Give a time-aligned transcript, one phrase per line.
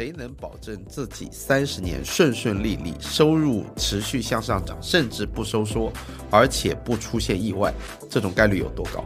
[0.00, 5.92] 谁能保证自己三十年顺顺利利，收入持续向上涨，甚至不收缩，
[6.30, 7.70] 而且不出现意外？
[8.08, 9.04] 这种概率有多高？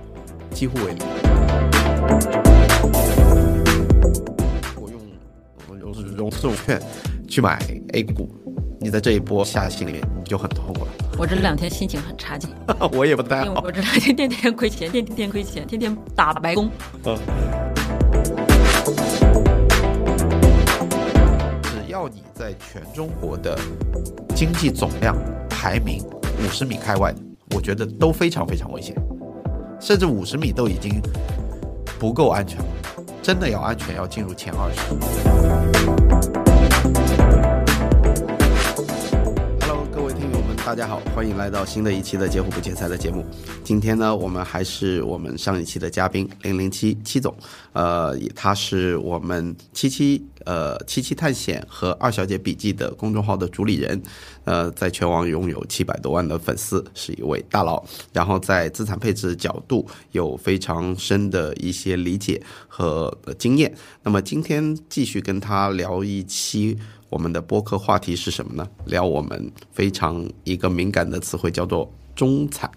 [0.52, 1.04] 几乎为零。
[4.76, 4.88] 我
[5.68, 6.80] 用融资融券
[7.28, 7.60] 去买
[7.94, 8.30] A 股，
[8.78, 10.92] 你在这一波下行里面你就很痛苦了。
[11.18, 12.48] 我这两天心情很差劲，
[12.94, 13.46] 我也不太好。
[13.46, 16.70] 因为我这两天天天亏钱，天天亏钱，天天打白工。
[17.02, 17.63] 嗯。
[21.94, 23.56] 要你在全中国的
[24.34, 25.16] 经济总量
[25.48, 26.02] 排名
[26.40, 27.14] 五十米开外，
[27.54, 28.96] 我觉得都非常非常危险，
[29.80, 31.00] 甚至五十米都已经
[31.96, 32.66] 不够安全了。
[33.22, 36.43] 真的要安全，要进入前二十。
[40.64, 43.22] 大家好，欢迎来到新的一期的“截胡不切菜”的节目。
[43.62, 47.36] 今天呢，我们还是我们上一期的嘉宾零零七七总，
[47.74, 54.02] 呃，他是我们七七呃七七探险和二小姐笔记的公众号的主理人，
[54.44, 57.84] 呃，在全网拥有七百多万的粉丝，是一位大佬。
[58.14, 63.70] 然后在资产配置角度有非常深的一些理解和经验。
[64.02, 66.78] 那么今天继续跟他聊一期。
[67.14, 68.68] 我们的播客话题是什么呢？
[68.86, 72.68] 聊我们非常一个敏感的词汇，叫做中产。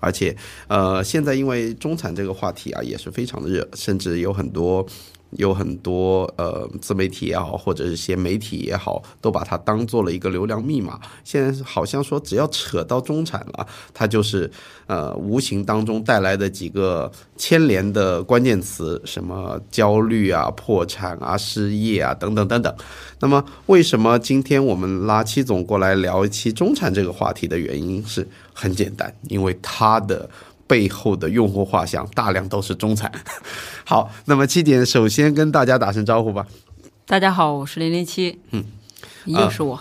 [0.00, 4.84] 而且，呃，现在因为中产这个话题啊，也是非常的热，甚至有很多
[5.30, 11.00] 有很多呃自媒体也好，或者是些媒体也好，都把它当做了一个流量密码。
[11.24, 14.50] 现在好像说，只要扯到中产了，它就是
[14.86, 22.74] 呃无形当中带来的几个牵连的关键词，什么焦虑啊、破产啊、失业啊等等等等。
[23.20, 30.28] 那么，为什么今天我们拉七总过来聊一期中产这个话题的原因是很简单，因为他的
[30.66, 33.10] 背后的用户画像大量都是中产。
[33.84, 36.46] 好，那么七点首先跟大家打声招呼吧。
[37.06, 38.64] 大家好，我是零零七，嗯，
[39.26, 39.78] 又是我。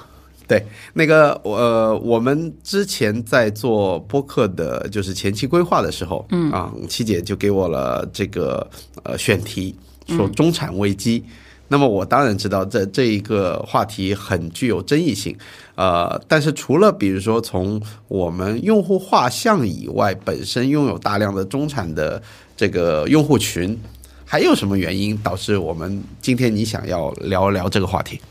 [0.47, 8.69] 对，那个呃，我们之前在做播客的，就是前期规划的时候，嗯啊，七姐就给我了这个
[9.01, 9.75] 呃选题，
[10.07, 11.25] 说中产危机。
[11.67, 15.35] 那么我当然知道这这一个话题很具有争议性，
[15.75, 22.21] 呃，但是除了比如说从我们用户画像以外，本身拥有大量的中产的
[22.55, 23.75] 这个用户群，
[24.23, 28.21] 还有什么原因导致我们今天你想要聊聊这个话题？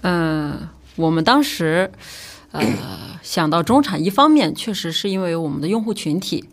[0.00, 1.90] 嗯，我们当时
[2.52, 2.64] 呃
[3.22, 6.44] 想到中产，一方面确实是因为我们的用户群体，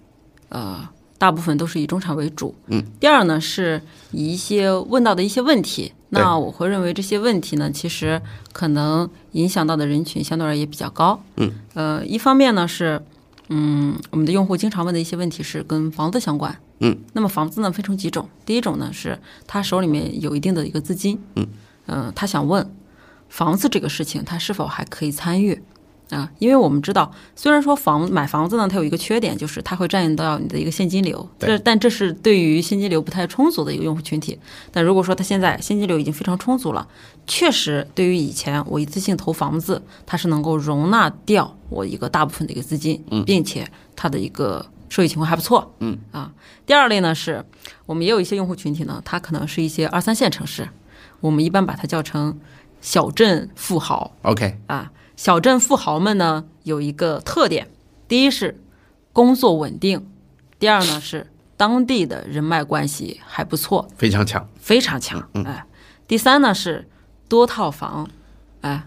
[0.50, 0.90] 呃。
[1.18, 2.84] 大部分都是以中产为主，嗯。
[3.00, 3.82] 第二呢，是
[4.12, 8.22] 以一些问到的一些问题，那我会认为这些问题呢，其实
[8.54, 11.52] 可能影响到的人群相对而言也比较高，嗯。
[11.74, 13.02] 呃，一方面呢是，
[13.50, 16.98] 嗯，我们的用户经常问的一些问题是跟房子相关，嗯。
[17.14, 21.48] 那么房子呢分成几种，第一种呢是他手里面有一定的一个资金，嗯，
[21.88, 22.70] 呃，他想问
[23.28, 25.62] 房子这个事情他是否还可以参与。
[26.12, 31.28] 啊，因为我们知道，虽然说房买房子呢，它有一个缺点，就是它会占用到你的一个现金流。
[31.40, 34.38] 这但这是对于现金流不太充足的一个用户群体。
[34.72, 36.88] 但如果说他现在现金流已经非常充足了，
[37.26, 45.74] 确实对于以前我一次性投房子，它是能够容纳掉我一个大部分的一个资金，并且它的一个收益情况还不错。
[45.80, 46.32] 嗯啊，
[46.68, 47.44] 第二类呢是
[47.88, 50.70] 我们也有一些用户群体呢，它可能是一些二三线城市，
[51.20, 52.40] 我们一般把它叫成
[52.80, 54.12] 小镇富豪。
[54.22, 54.92] OK 啊。
[55.16, 57.70] 小镇富豪们呢有一个特点，
[58.08, 58.62] 第一是
[59.14, 60.06] 工作稳定，
[60.60, 65.30] 第二呢是当地的人脉关系还不错，非常强，非常强。
[65.46, 65.66] 哎，
[66.08, 66.90] 第三呢是
[67.30, 68.10] 多套房，
[68.62, 68.86] 哎，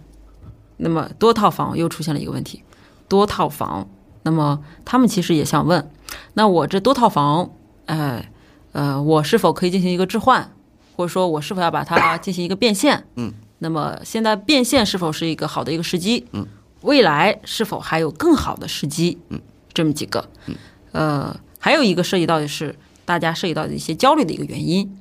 [0.76, 2.62] 那么多套房又出现了一个问题，
[3.08, 3.88] 多套房，
[4.22, 5.90] 那么他们其实也想问，
[6.34, 7.50] 那我这多套房，
[7.86, 8.30] 哎，
[8.72, 10.52] 呃，我是否可以进行一个置换，
[10.94, 13.06] 或者说我是否要把它进行一个变现？
[13.16, 13.32] 嗯。
[13.58, 16.26] 那么现在变现是否是一个好的一个时机？
[16.32, 16.46] 嗯，
[16.82, 19.18] 未来是否还有更好的时机？
[19.30, 19.40] 嗯，
[19.74, 20.28] 这么几个。
[20.46, 20.56] 嗯，
[20.92, 24.96] 呃，还有一个涉及到的是大家涉及到的一些焦虑的一个原因。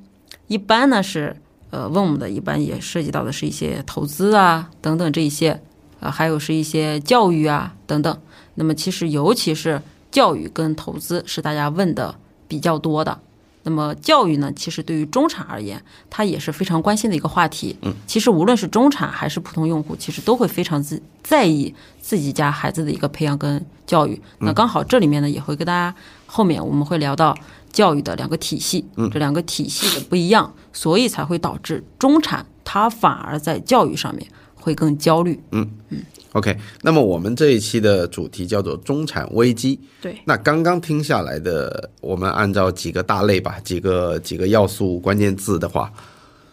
[0.48, 1.36] 一般呢是
[1.70, 5.62] 呃问我们的，一般也涉及到的是一些投资啊等等这一些，
[6.00, 8.20] 啊还有是一些教育啊等等。
[8.54, 9.80] 那么其实尤其是
[10.10, 12.16] 教育跟投资是大家问的
[12.48, 13.20] 比较多的。
[13.68, 17.76] 那么教育呢，其实对于中产而言，它也是非常关心的一个话题。
[17.82, 24.18] 嗯，其实无论是中产还是普通用户，其实都会非常自在意自己家孩子的一个培养跟教育。
[24.38, 25.94] 那刚好这里面呢，也会跟大家
[26.24, 27.36] 后面我们会聊到
[27.70, 34.26] 教育的两个体系，这两个体系的不一样，所以才会导致中产他反而在教育上面
[34.60, 35.40] 会更焦虑。
[35.52, 36.02] 嗯嗯。
[36.32, 39.80] OK，那么我们这一期的主题叫做中产危机。
[40.00, 45.90] 对，那刚刚听下来的，我们按照几个大类吧，几个几个要素关键字的话，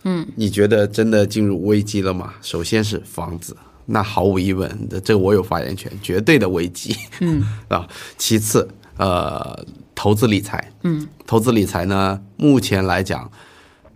[0.04, 2.34] 嗯，你觉得真的进入危机了吗？
[2.42, 3.56] 首先是房子，
[3.86, 6.96] 那毫无疑问的，这我有发言权，绝对的危机。
[7.19, 7.86] 嗯 啊，
[8.18, 8.66] 其次，
[8.98, 13.30] 呃，投资理财，嗯，投资理财呢，目前来讲，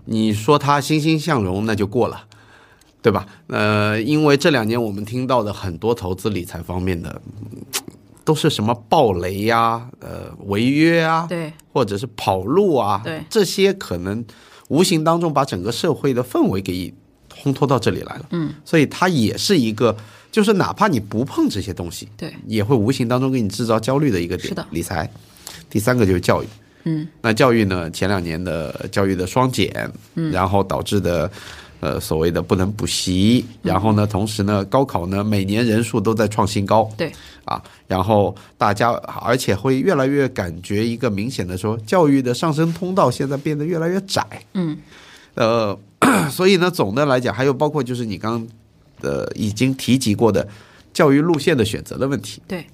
[0.03, 2.25] 你说它欣欣向荣，那就过了。
[3.01, 3.25] 对吧？
[3.48, 7.22] 呃，因为这两年我们听到的很多投资理财方面的，
[8.25, 14.24] 都是什么暴雷呀、呃违约啊，对，或者是跑路啊，对，这些可能
[14.68, 16.94] 无形当中把整个社会的氛围给
[17.42, 18.25] 烘托到这里来了。
[18.31, 19.96] 嗯，所以它也是一个，
[20.30, 24.50] 就是哪怕你不碰这些东西，对，也会无形当中给你制造焦虑的一个点。
[24.50, 25.10] 是的，理财。
[25.69, 26.48] 第三个就是教育。
[26.84, 27.90] 嗯，那教育呢？
[27.92, 31.31] 前两年的教育的双减，嗯，然后导致的。
[31.81, 37.09] 呃，所谓的不能补习，然后呢，同时呢，高考呢，每年人数都在创新高，对，
[37.45, 38.91] 啊，然后大家
[39.21, 44.21] 而且会越来越感觉一个明显的说，教育的上升通道现在变得越来越窄，
[44.53, 44.77] 嗯，
[45.35, 45.77] 呃，
[46.29, 48.45] 所以呢，总的来讲，还有包括就是你刚
[49.01, 50.45] 呃已经提及过的
[50.93, 52.65] 教育路线的选择的问题，对，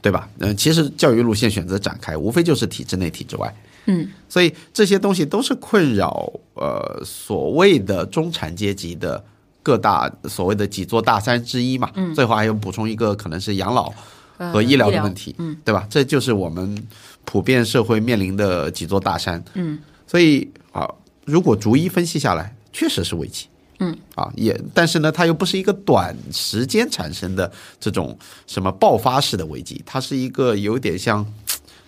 [0.00, 0.28] 对吧？
[0.38, 3.52] 嗯，其实教育路线选择展开，无非就是体制内、体制外。
[3.86, 9.24] 嗯，所以这些东西都是困扰呃所谓的中产阶级的
[9.62, 11.90] 各大所谓的几座大山之一嘛。
[11.94, 13.92] 嗯，最后还有补充一个，可能是养老
[14.38, 15.86] 和医疗的问题，嗯，对吧？
[15.88, 16.76] 这就是我们
[17.24, 19.42] 普遍社会面临的几座大山。
[19.54, 20.88] 嗯，所以啊，
[21.24, 23.46] 如果逐一分析下来，确实是危机。
[23.78, 31.24] 嗯，啊，也但是呢，它又不是一个短时间产生的这种什么爆发式的危机，它是一个有点像。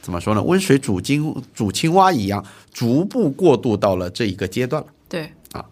[0.08, 0.42] 怎么说呢？
[0.42, 4.88] 温水煮金煮青蛙一样，逐步过渡到了这一个阶段了。
[5.06, 5.62] 对啊，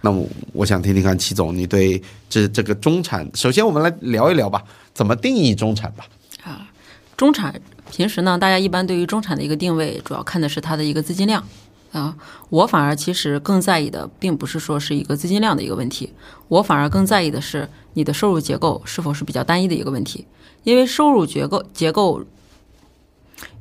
[0.00, 6.04] 那么我想听听看，齐总，你对这这个中产，首先我们来聊一聊吧，怎么定义中产吧？
[6.42, 6.68] 啊，
[7.16, 7.62] 中产
[7.92, 11.46] 平时呢，大家一般对于中产的一个定位，主要看的是它的一个资金量
[11.92, 12.16] 啊。
[12.48, 16.12] 我反而其实更在意的，并不是说是一个资金量的一个问题，
[16.48, 20.26] 我反而更在意的是你的收入结构是否是比较单一的一个问题，
[20.64, 22.24] 因为收入结构结构。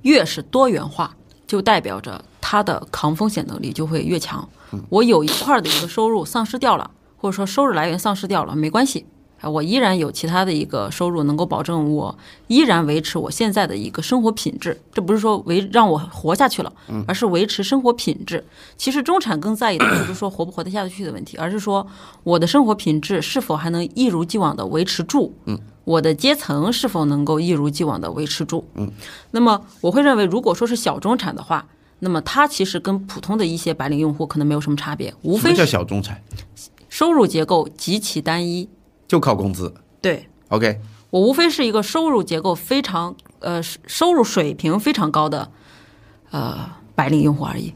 [0.04, 1.16] 越是多元化，
[1.46, 4.48] 就代表着它的抗风险能力就会越强。
[4.90, 9.06] 我有一块的一个收入丧失掉了，或者说收入来源丧失掉了，没关系，
[9.42, 12.16] 啊，我依然有其他的一个收入能够保证我
[12.48, 14.80] 依然维持我现在的一个生活品质。
[14.94, 16.72] 这不是说维让我活下去了，
[17.07, 18.45] 而是维持生活品质。
[18.78, 21.86] 其实中产更在意的 不是说活不活得下去的问题，而是说
[22.24, 25.34] 我的生活品质是否还能一如既往的维持住。
[25.45, 25.60] 嗯。
[25.89, 28.63] 我的阶层是否能够一如既往的维持住？
[28.75, 28.91] 嗯，
[29.31, 36.21] 那么我会认为，如果说是小中产的话，那么它其实跟普通的一些白领用户可能没有什么差别，无非叫小中产，
[36.89, 38.69] 收入结构极其单一，
[39.07, 39.74] 就靠工资。
[40.00, 45.50] 对，OK，我无非是一个收入结构非常呃收入水平非常高的
[46.30, 47.74] 呃白领用户而已。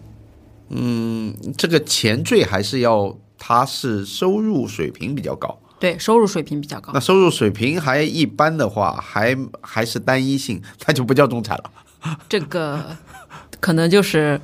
[0.69, 5.57] 嗯，这个前缀还是要他是收入水平比较高。
[5.83, 6.93] 对，收入水平比较高。
[6.93, 12.17] 那收入水平还一般的话，还还是单一性， 那就不叫中产了。
[12.29, 12.95] 这个
[13.59, 14.39] 可能就是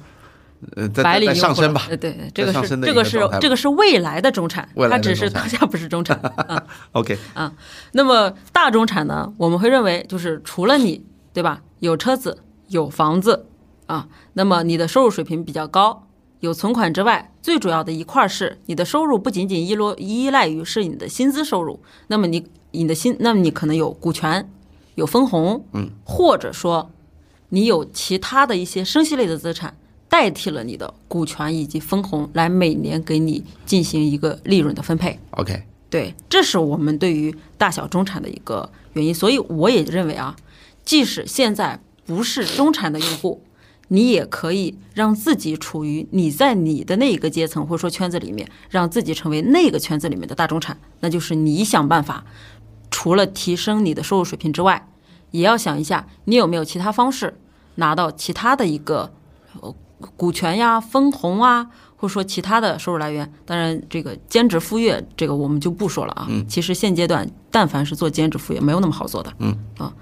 [0.75, 1.83] 呃白领上升吧。
[1.87, 6.19] 对对，这个是这个是这个是未来的中产，它只是当下不是中产。
[6.91, 7.53] OK 啊，
[7.93, 9.31] 那么大中产呢？
[9.37, 11.01] 我们会认为就是除了你
[11.31, 13.45] 对吧，有车子有房子
[13.85, 16.05] 啊，那么你的收入水平比较高。
[16.39, 24.49] 有存款之外，最主要的一块是你的收入不仅仅依落依赖于是你的薪资收入，那么你你的薪，那么你可能有股权，
[24.95, 26.91] 有分红，嗯，或者说
[27.49, 29.75] 你有其他的一些生息类的资产
[30.07, 35.19] 代替了你的股权以及分红，来每年给你进行一个利润的分配。
[35.31, 40.37] OK，对，这是我们对于大小中产的一个原因，所以我也认为啊，
[40.85, 43.43] 即使现在不是中产的用户。
[43.89, 50.79] 你也可以让自己处于你在你的那一个阶层或者说圈子里面，让自己成为那个圈子里面的大中产。
[51.01, 52.23] 那就是你想办法，
[52.89, 54.87] 除了提升你的收入水平之外，
[55.31, 57.39] 也要想一下你有没有其他方式
[57.75, 59.11] 拿到其他的一个
[59.61, 59.75] 呃
[60.15, 63.31] 股权呀、分红啊，或者说其他的收入来源。
[63.45, 66.27] 当然，这个兼职副业这个我们就不说了啊。
[66.29, 66.47] 嗯。
[66.47, 69.33] 其实现阶段，但凡是做兼职副业，没有那么好做的。
[69.39, 69.57] 嗯。
[69.77, 69.93] 啊。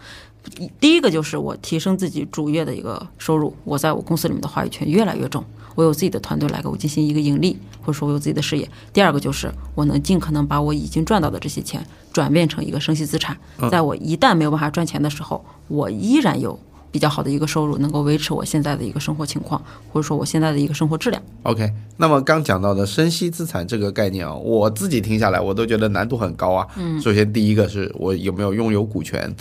[0.80, 5.44] 第一个就是我提升自己主业的一个收入，我在我公司里面的话语权越来越重，
[5.76, 8.68] 我有自己的团队来给我进行一个盈利，或者说我有自己的事业。
[8.92, 13.38] 第二个就是我能尽可能把我已经赚到的这些钱转变成一个生息资产，
[13.70, 16.58] 在我一旦没有办法赚钱的时候，我依然有
[16.90, 19.62] 比较好的一个收入，能够维持我现在的一个生活情况，
[19.92, 21.22] 或者说我现在的一个生活质量。
[21.44, 26.66] OK，那么刚讲到的生息资产这个概念啊，我自己听下来我都觉得难度很高啊。
[26.78, 29.36] 嗯，首先第一个是我有没有拥有股权。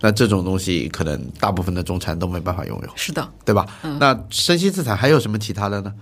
[0.00, 3.66] 那这种东西可能大部分的中产都没办法拥有，是的，对吧？
[3.98, 5.92] 那生息资产还有什么其他的呢？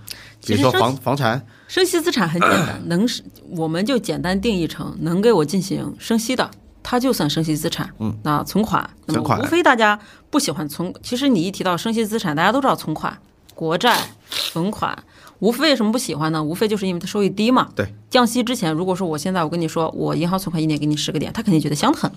[0.45, 6.49] 比如说房房产，生息资产很简单， 能是我们就简单定义成能给我进行生息的，
[6.81, 7.89] 它就算生息资产。
[7.99, 13.17] 嗯，那存款，那存款么无非大家不喜欢存，其实你一提到生息资产，大家都知道存款、
[13.53, 14.97] 国债、存款，
[15.39, 16.41] 无非为什么不喜欢呢？
[16.41, 17.67] 无非就是因为它收益低嘛。
[17.75, 22.09] 对，降息之前，如果说我现在我跟你说，我银行存款一年给你十个点，他肯定觉得香得很。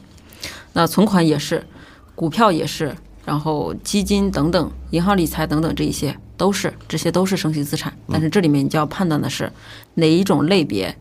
[0.72, 1.64] 那存款也是，
[2.14, 7.92] 股票也是，然后基金等等，银行理财等等，这一些都是，这些都是生息资产。
[8.08, 9.52] 但是这里面你就要判断的是
[9.94, 10.96] 哪一种类别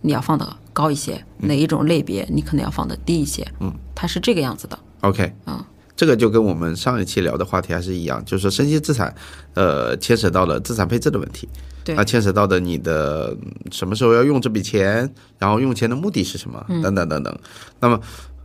[0.00, 3.46] 你要放的高一些，哪一种类别你可能要放的低一些。
[3.60, 4.78] 嗯，它是这个样子的。
[5.02, 5.64] OK，嗯，
[5.96, 9.14] 这个就跟我们上一期聊的话题还是一样，就是说生息资产，
[9.54, 11.48] 呃，牵扯到了资产配置的问题，
[11.84, 17.36] 对那牵扯到的你的嗯什么时候要用这笔钱，然后用钱的目的是什么，等等等等。
[17.80, 18.00] 那么，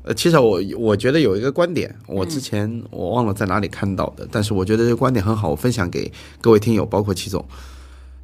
[0.08, 6.10] 呃，其实我我觉得有一个观点，我之前我忘了在哪里看到的，但是我觉得这个观点很好，我分享给
[6.40, 7.44] 各位听友，包括齐总。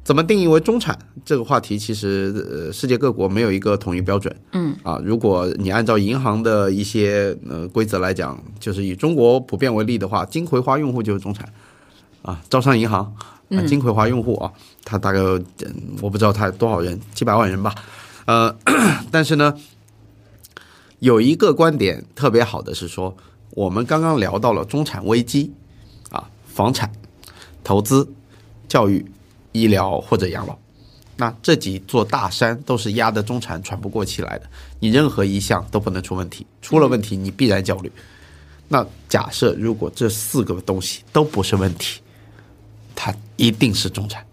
[0.02, 4.34] 怎么定义为中产这个话题，其实呃世界各国没有一个统一标准。
[4.52, 11.48] 嗯啊，如果你按照银行的一些呃规则来讲，就是以中国普遍为例的话，金葵花用户就是中产
[12.20, 13.14] 啊，招商银行
[13.50, 14.52] 啊，金葵花用户啊，
[14.84, 15.42] 他大概嗯
[16.02, 17.74] 我不知道他有多少人，几百万人吧。
[18.26, 18.54] 呃，
[19.10, 19.54] 但是呢，
[20.98, 23.16] 有一个观点特别好的是说，
[23.50, 25.52] 我们刚刚聊到了中产危机
[26.10, 26.90] 啊，房产、
[27.62, 28.08] 投资、
[28.68, 29.04] 教育。
[29.56, 30.58] 医疗或者养老，
[31.16, 34.50] 那这几座大山都是压得中产喘不过气来的。
[34.80, 37.92] 你任何一项都不能出问题，出了问题你必然焦虑。
[38.66, 42.00] 那假设如果这四个东西都不是问题，
[42.96, 44.26] 它一定是中产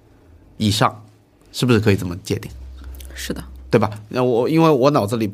[0.57, 1.05] 以上，
[1.51, 2.51] 是不是可以这么界定？
[3.13, 3.91] 是的，对吧？
[4.09, 5.31] 那我因为我脑子里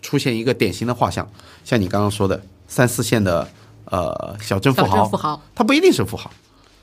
[0.00, 1.28] 出现一个典型的画像，
[1.64, 3.48] 像你刚刚说的三四线的
[3.86, 6.30] 呃小镇富豪，富豪，他不一定是富豪。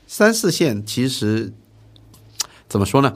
[0.06, 1.52] 三四线其实
[2.68, 3.14] 怎么说呢？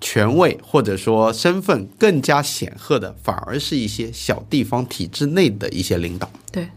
[0.00, 6.28] 权位或者说身份更加显赫的，反而是一些小地方体制内的一些领导。
[6.52, 6.68] 对，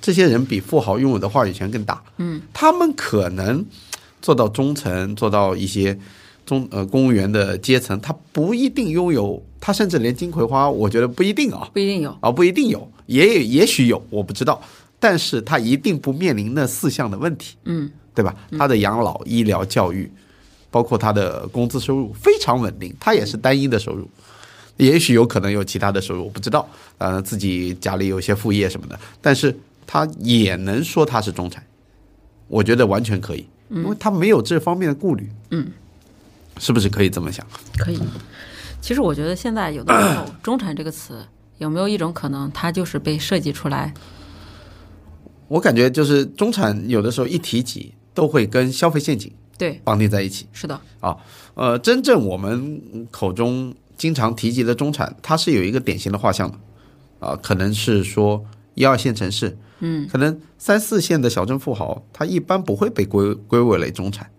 [0.00, 2.00] 这些人比富豪拥有的话语权更大。
[2.18, 3.64] 嗯，他们可能
[4.22, 5.98] 做到中层，做到一些
[6.44, 11.68] 中呃公务员的阶层，他不一定拥有，他甚至连金葵花，我觉得不一定啊。
[11.72, 12.16] 不一定有。
[12.20, 14.62] 啊，不一定有，也也许有，我不知道，
[15.00, 18.32] 但是他一定不面临那四项的问题，嗯，对吧？
[18.56, 20.08] 他的养老、医疗、教育，
[20.70, 24.08] 包括他的工资收入非常稳定，他也是单一的收入，
[24.76, 26.68] 也许有可能有其他的收入，我不知道，
[26.98, 29.52] 呃，自己家里有些副业什么的，但是
[29.84, 31.60] 他也能说他是中产，
[32.46, 35.66] 我觉得完全可以，因为他没有这方面的顾虑，嗯，
[36.58, 37.44] 是不是可以这么想？
[37.76, 37.98] 可以。
[38.86, 41.26] 其实我觉得现在有的时候 “中产”这个词
[41.58, 43.92] 有没有一种可能，它就是被设计出来？
[45.48, 51.16] 我感觉就是中产有的时候一提及都会跟消费陷阱对，绑定在一起是的，啊。
[51.54, 56.56] 呃，真正我们口中经常提及的中产，它是有一个典型的画像的
[57.18, 64.30] 啊，可能是说一二线城市，嗯，可能三四线的小镇富豪，他一般不会被归归为为中产，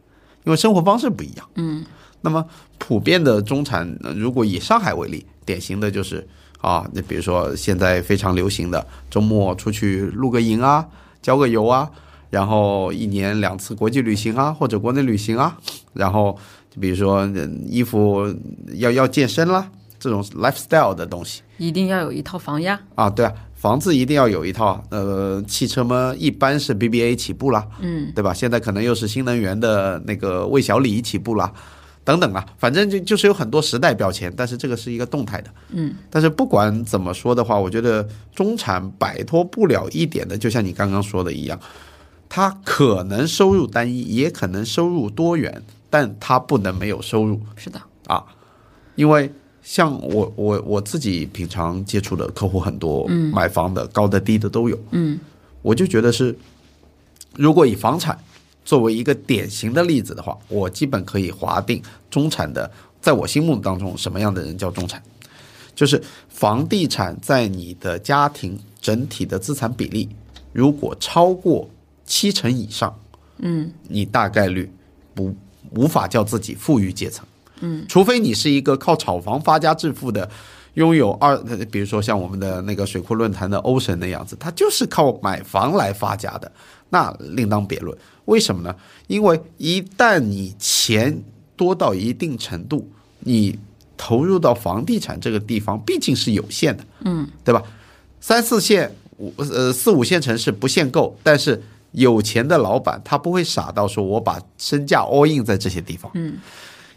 [0.45, 1.85] 因为生活方式不一样，嗯。
[2.21, 2.45] 那么
[2.77, 6.27] 普遍的中产，呃如果以上海为例，典型的就是
[6.61, 10.85] 啊，那比如说现在非常流行的周末出去露个营啊，
[11.21, 11.89] 郊个游啊，
[12.29, 15.57] 然后一年两次国际旅行啊，或者国内旅行啊，
[15.93, 16.37] 然后
[16.69, 18.33] 就比如说嗯衣服
[18.75, 19.69] 要要健身啦，
[19.99, 22.79] 这种 lifestyle 的东西一定要有一套房呀。
[22.95, 28.33] 啊，对啊，房子一定要有一套，呃，汽车嘛一般是 BBA 起步啦，嗯，对吧？
[28.33, 31.51] 现在可能又是新能源的那个魏小李起步啦。
[32.07, 35.93] 等等啊，反正就就是有很多时代标签，但是这个是一个动态的，嗯。
[36.09, 41.59] 但是不管怎么说的话，我觉得中产摆脱不了一点的，就像你刚刚说的一样，
[42.29, 47.41] 他可能收入单一，也可能收入多元，但他不能没有收入。
[47.57, 48.23] 是的，啊，
[48.95, 49.29] 因为
[49.61, 55.19] 像我我我自己平常接触的客户很多，嗯，买房的高的低的都有，嗯，
[55.61, 56.33] 我就觉得是，
[57.35, 58.17] 如果以房产
[58.67, 61.81] 作为一个典型的例子的话，我基本可以划定
[62.11, 62.69] 中产的，
[62.99, 65.01] 在我心目当中什么样的人叫中产，
[65.73, 70.09] 就是房地产在你的家庭整体的资产比例
[70.51, 71.69] 如果超过
[72.05, 72.93] 七成以上，
[73.37, 74.69] 嗯，你大概率
[75.15, 75.33] 不
[75.73, 77.25] 无法叫自己富裕阶层，
[77.61, 80.29] 嗯，除非你是一个靠炒房发家致富的。
[80.73, 81.35] 拥有二，
[81.71, 86.51] 比如说像我们的那个水库论坛的欧神那样子，他就是靠买房来发家的，
[86.89, 87.97] 那另当别论。
[88.27, 88.75] 为什么呢？
[89.07, 91.23] 因为一旦你钱
[91.55, 92.87] 多到一定程度，
[93.21, 93.57] 你
[93.97, 97.63] 投入到房地产这个地方毕竟是有限的，嗯，对吧？
[98.21, 101.61] 三四线五呃四五线城市不限购，但是
[101.93, 106.11] 有钱的老板他不会傻到说我把身价 all in 在这些地方。
[106.13, 106.37] 嗯，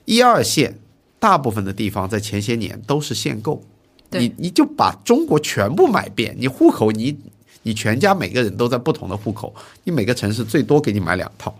[0.05, 0.79] 一二线
[1.19, 3.63] 大部分的地方在前些年都是限购，
[4.11, 7.17] 你你就把中国全部买遍，你户口你
[7.63, 11.55] 你全家每个人都在不同的户口，你每个城市最多给你买两套，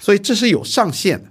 [0.00, 1.28] 所以这是有上限的。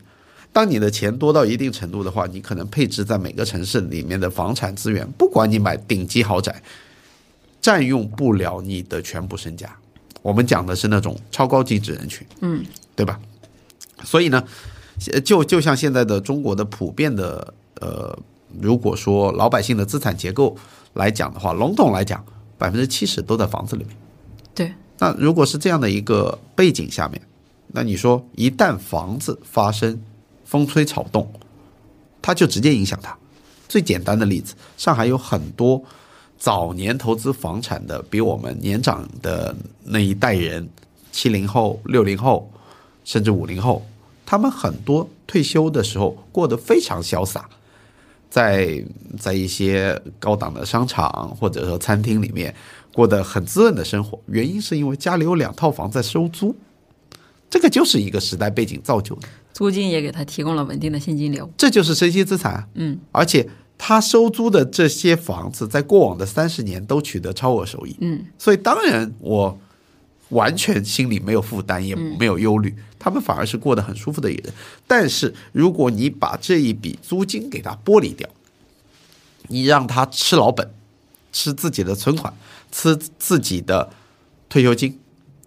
[0.53, 6.61] 当你的钱多到一定程度的话，你可能配置在每个城市里面的房产资源，不管你买顶级豪宅，
[7.61, 9.73] 占用不了你的全部身家。
[10.21, 12.65] 我们讲的是那种超高净值人群，嗯，
[12.95, 13.17] 对吧？
[14.03, 14.43] 所以呢，
[15.23, 18.17] 就就像现在的中国的普遍的呃，
[18.59, 20.57] 如果说老百姓的资产结构
[20.95, 22.21] 来讲的话，笼统来讲，
[22.57, 23.95] 百分之七十都在房子里面。
[24.53, 27.21] 对，那如果是这样的一个背景下面，
[27.67, 30.01] 那你说一旦房子发生
[30.43, 31.31] 风吹草动，
[32.21, 33.17] 它就直接影响它。
[33.67, 35.81] 最简单的例子，上海有很多
[36.37, 39.55] 早年投资房产的，比我们年长的
[39.85, 40.67] 那一代人，
[41.11, 42.51] 七零后、六零后，
[43.05, 43.85] 甚至五零后，
[44.25, 47.49] 他们很多退休的时候过得非常潇洒，
[48.29, 48.83] 在
[49.17, 52.53] 在一些高档的商场或者说餐厅里面
[52.93, 54.19] 过得很滋润的生活。
[54.27, 56.55] 原因是因为家里有两套房在收租，
[57.49, 59.27] 这个就是一个时代背景造就的。
[59.53, 61.49] 租金也给他提供了稳定的现金流。
[61.57, 62.67] 这就是身心资产啊。
[62.75, 67.95] 嗯，而且他收租的这些房子，在过往的三十年都取得超额收益。
[67.99, 69.59] 嗯，所以当然我
[70.29, 74.53] 完全心里没有负担，也没有忧虑，他们反而是过得很舒服的一个人。
[74.87, 78.27] 但是如果你把这一笔租金给他剥离掉，
[79.47, 80.71] 你让他吃老本，
[81.33, 82.33] 吃自己的存款，
[82.71, 83.89] 吃自己的
[84.49, 84.97] 退休金。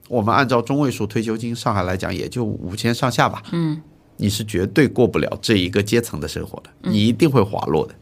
[0.09, 3.43] 我们按照中位数退休金，上海来讲也就五千上下吧。
[3.53, 3.81] 嗯，
[4.19, 7.95] 你是绝对过不了这一个阶层的生活的，你一定会滑落的，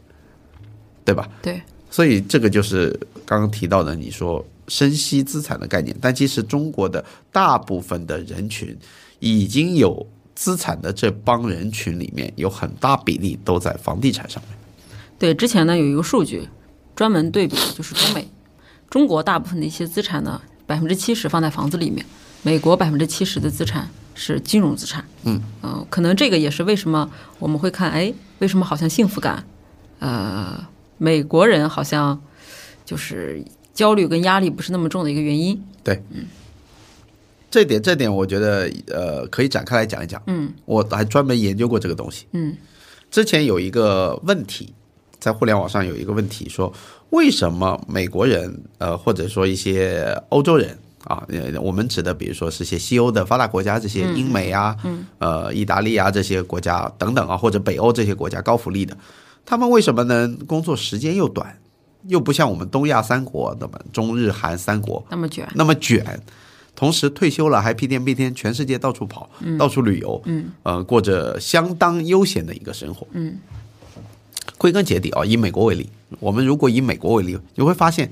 [1.05, 1.27] 对吧？
[1.41, 8.77] 对，所以这个就是刚刚提到的，你说生息资产的概念，但其实中国的大部分的人群
[9.19, 14.57] 已经有资产的这帮人群里面，有很大比例都在房地产上面。
[15.17, 16.47] 对，之前呢有一个数据
[16.95, 18.27] 专门对比，就是中美，
[18.93, 22.05] 中国大部分的一些资产呢，百分之七十放在房子里面，
[22.43, 25.03] 美国百分之七十的资产是金融资产。
[25.23, 29.43] 嗯呃可能这个也是为什么我们会看，哎，为什么好像幸福感，
[29.97, 30.63] 呃，
[30.99, 32.21] 美国人好像
[32.85, 35.59] 就是焦虑跟压力不是那么重的一个原因。
[35.83, 36.27] 对，嗯
[37.49, 40.21] 这点，这点我觉得呃可以展开来讲一讲。
[40.27, 42.27] 嗯我还专门研究过这个东西。
[42.33, 42.55] 嗯
[43.09, 44.71] 之前有一个问题，
[45.19, 46.71] 在互联网上有一个问题说，
[47.13, 58.97] 为什么美国人呃或者说一些欧洲人啊，呃我们指的比如说是些西欧的发达国家，这些英美啊，嗯呃意大利啊这些国家等等啊，或者北欧这些国家高福利的，
[59.45, 61.55] 他们为什么能工作时间又短，
[62.07, 65.47] 又不像我们东亚三国那么中日韩三国那么卷。
[65.53, 66.19] 那么卷，
[66.75, 73.05] 同时退休了还屁颠屁颠全世界到处跑，到处旅游，嗯呃，过着相当悠闲的一个生活。
[73.11, 73.37] 嗯
[74.63, 75.89] 归根结底啊，以美国为例，
[76.21, 78.09] 我们如果以美国为例，你会发现，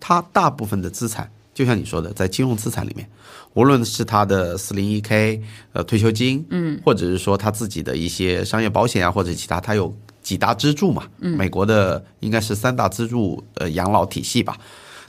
[0.00, 3.06] 它大部分的资产，就像你说的，在金融资产里面，
[3.52, 5.42] 无论是它的四零一 k
[5.74, 14.56] 呃退休金，嗯，或者是说它自己的一些商业保险啊，或者其他，它有几大支柱嘛，嗯，美国的应该是三大支柱呃养老体系吧，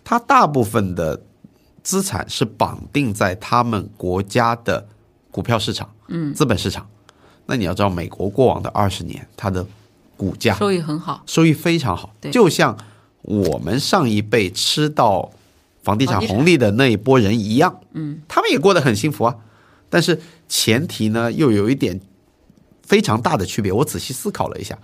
[0.04, 1.18] 它大部分的
[1.82, 4.86] 资产是绑定在他们国家的
[5.32, 6.86] 股票市场，嗯，资本市场。
[7.46, 9.66] 那你要知道，美国过往的二十年，它的
[10.22, 10.54] 股价。
[10.54, 11.24] 收益很好。
[11.26, 12.32] 收益非常好，对。
[12.32, 12.78] 就像
[13.24, 15.32] 我们上一辈吃到
[15.82, 16.36] 房地产房地产。
[16.36, 19.36] 红利的那一波人一样，嗯，他们也过得很幸福啊。
[19.90, 22.00] 但是前提呢，又有一点
[22.84, 23.72] 非常大的区别。
[23.72, 24.78] 我仔细思考了一下，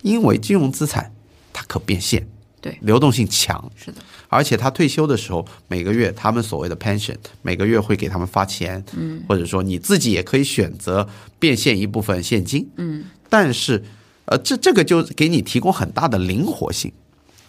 [0.00, 1.12] 因为金融资产
[1.52, 2.26] 它可变现，
[2.62, 11.06] 对，流动性强，是的，而且他退休的时候，每个月他们所谓的 pension，每个月会给他们发钱，嗯，或者说你自己也可以选择
[11.38, 13.84] 变现一部分现金，嗯，但是，
[14.30, 16.92] 呃，这这个就给你提供很大的灵活性。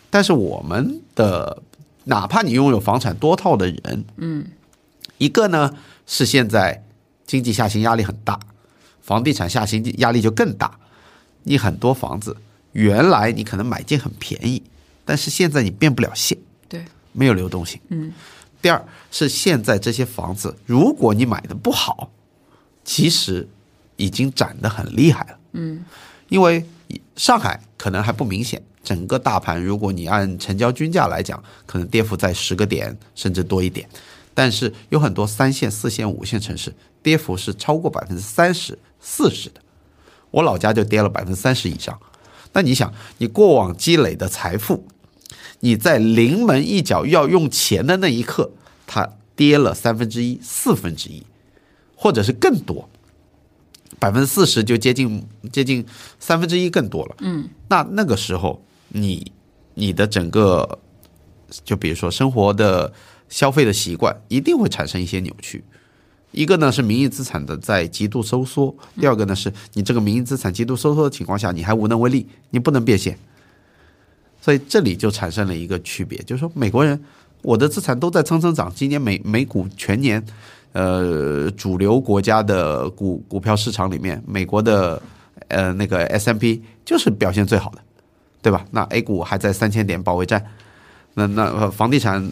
[0.10, 1.62] 但是我们的，
[2.06, 4.46] 哪怕你拥有房产多套的人，嗯，
[5.18, 5.76] 一个呢
[6.08, 6.84] 是现在
[7.26, 8.40] 经济下行压力很大，
[9.02, 10.80] 房地产下行压力就更大。
[11.44, 12.36] 你很多房子
[12.72, 14.64] 原来你可能买进很便宜，
[15.06, 16.38] 但是现在你变不了现。
[16.68, 17.80] 对，没有流动性。
[17.90, 18.14] 嗯，
[18.62, 22.10] 第二是现在这些房子，如果你买的不好，
[22.84, 23.48] 其实
[23.96, 25.40] 已经涨得很厉害了。
[25.54, 25.84] 嗯，
[26.30, 26.66] 因为
[27.16, 33.88] 上海可能还不明显，整个大盘如果你按成交均价来讲，可能跌幅在十个点甚至多一点。
[34.34, 39.60] 但是有很多三线、四线、五线城市，跌幅是超过百分之三十、四十的。
[40.32, 42.00] 我老家就跌了百分之三十以上。
[42.54, 44.88] 那你想，你过往积累的财富，
[45.60, 48.52] 你在临门一脚要用钱的那一刻，
[48.88, 51.26] 它跌了三分之一、四分之一，
[51.96, 52.88] 或者是更多，
[53.98, 55.86] 百分之四十就接近接近
[56.20, 57.16] 三分之一更多了。
[57.20, 59.32] 嗯，那那个时候你
[59.74, 60.80] 你的整个
[61.64, 62.94] 就比如说生活的
[63.30, 65.64] 消费的习惯一定会产生一些扭曲。
[66.32, 73.18] 一个呢是名义资产的在极度收缩，第二个呢是你这个名义资产极度收缩的情况下，你还无能为力，你不能变现。
[74.40, 77.04] 所以这里就产生了一个区别，就是说美国人
[77.42, 80.24] 我的资产都在蹭蹭涨，今年美美股全年，
[80.72, 85.02] 呃，主流国家的股股票市场里面，美国的
[85.48, 87.80] 呃那个 S M P 就是表现最好的，
[88.42, 88.66] 对吧？
[88.72, 90.46] 那 A 股还在三千点保卫战，
[91.16, 92.28] 那那呃房地产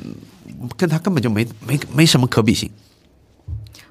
[0.76, 2.70] 跟它根本就没没没什么可比性。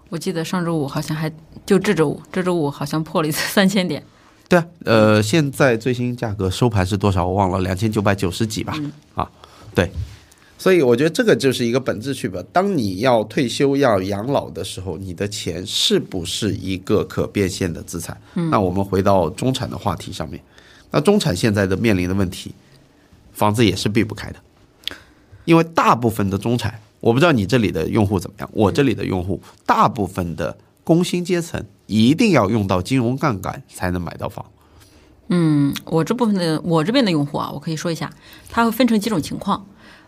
[0.09, 1.31] 我记得上周五好像还
[1.65, 4.03] 就这周五，这周五好像破了一次 三千点。
[4.49, 7.27] 对啊，呃，现在最新价格收盘是多少？
[7.27, 8.73] 我忘了，两千九百九十几吧。
[9.17, 9.29] 啊，
[9.75, 9.91] 对，
[10.59, 12.43] 所以我觉得这个就是一个本质区别。
[12.45, 18.19] 当你要退休、要养老的时候，你的钱是不是一个可变现的资产？
[18.51, 20.43] 那我们回到中产的话题上面，
[20.91, 22.55] 那中产现在的面临的问题，
[23.33, 24.37] 房子也是避不开的，
[25.45, 34.45] 因为大部分的中产，我不知道你这里的用户怎么样，我这里的用户大部分的工薪阶层一定要用到金融杠杆才能买到房。
[35.29, 38.11] 嗯，我这部分的我这边的用户啊，我可以说一下，
[38.49, 39.67] 它会分成几种情况。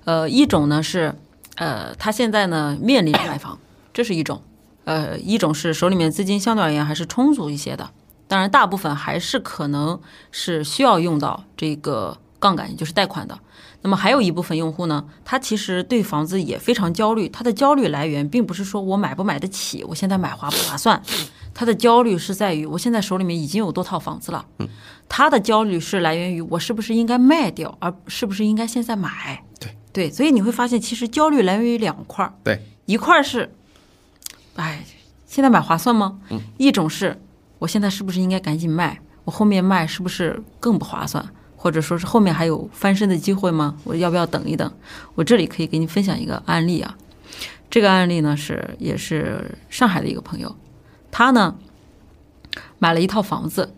[0.09, 1.15] 呃，一种呢是，
[1.57, 3.59] 呃，他现在呢面临着买房，
[3.93, 4.39] 这是一种；
[4.85, 7.91] 呃，一种是手里面资金相对而言还是充足一些的，
[8.27, 10.01] 当然大部分还是可能
[10.33, 13.39] 是需要用到这个杠杆，也就是贷款的。
[13.83, 21.03] 那么还有一部分用户呢，他其实对房子也非常焦虑，他的焦虑来源并不是说我买不买得起，我现在买划不划算，
[21.53, 24.47] 他的焦虑是在于我现在手里面已经有多套房子了，
[25.07, 29.45] 他的焦虑是来源于我是不是应该卖掉，而是不是应该现在买。
[29.61, 33.53] 对对，所以你会发现，其实焦虑来源于两块儿，对，一块儿是，
[34.57, 34.85] 哎，
[35.27, 36.21] 现在买划算吗？
[36.57, 37.21] 一种是
[37.59, 41.27] 我现在是不是应该赶紧卖，我后面卖是不是更不划算？
[41.57, 43.77] 或者说是后面还有翻身的机会吗？
[43.83, 44.73] 我要不要等一等？
[45.17, 46.97] 我这里可以给你分享一个案例啊，
[47.69, 50.55] 这个案例呢是也是上海的一个朋友，
[51.11, 51.57] 他呢
[52.79, 53.75] 买了一套房子，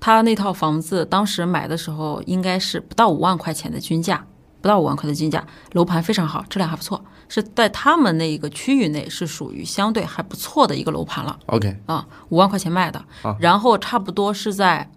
[0.00, 4.26] 他那套房子当时买的时候应该是不到五万块钱的均价，
[4.60, 14.90] 不到五万块的均价，楼盘非常好，质量还不错，是在他们那一个区域内是属于相对还不错的一个楼盘了 OK，啊，五万块钱卖的啊，然后差不多是在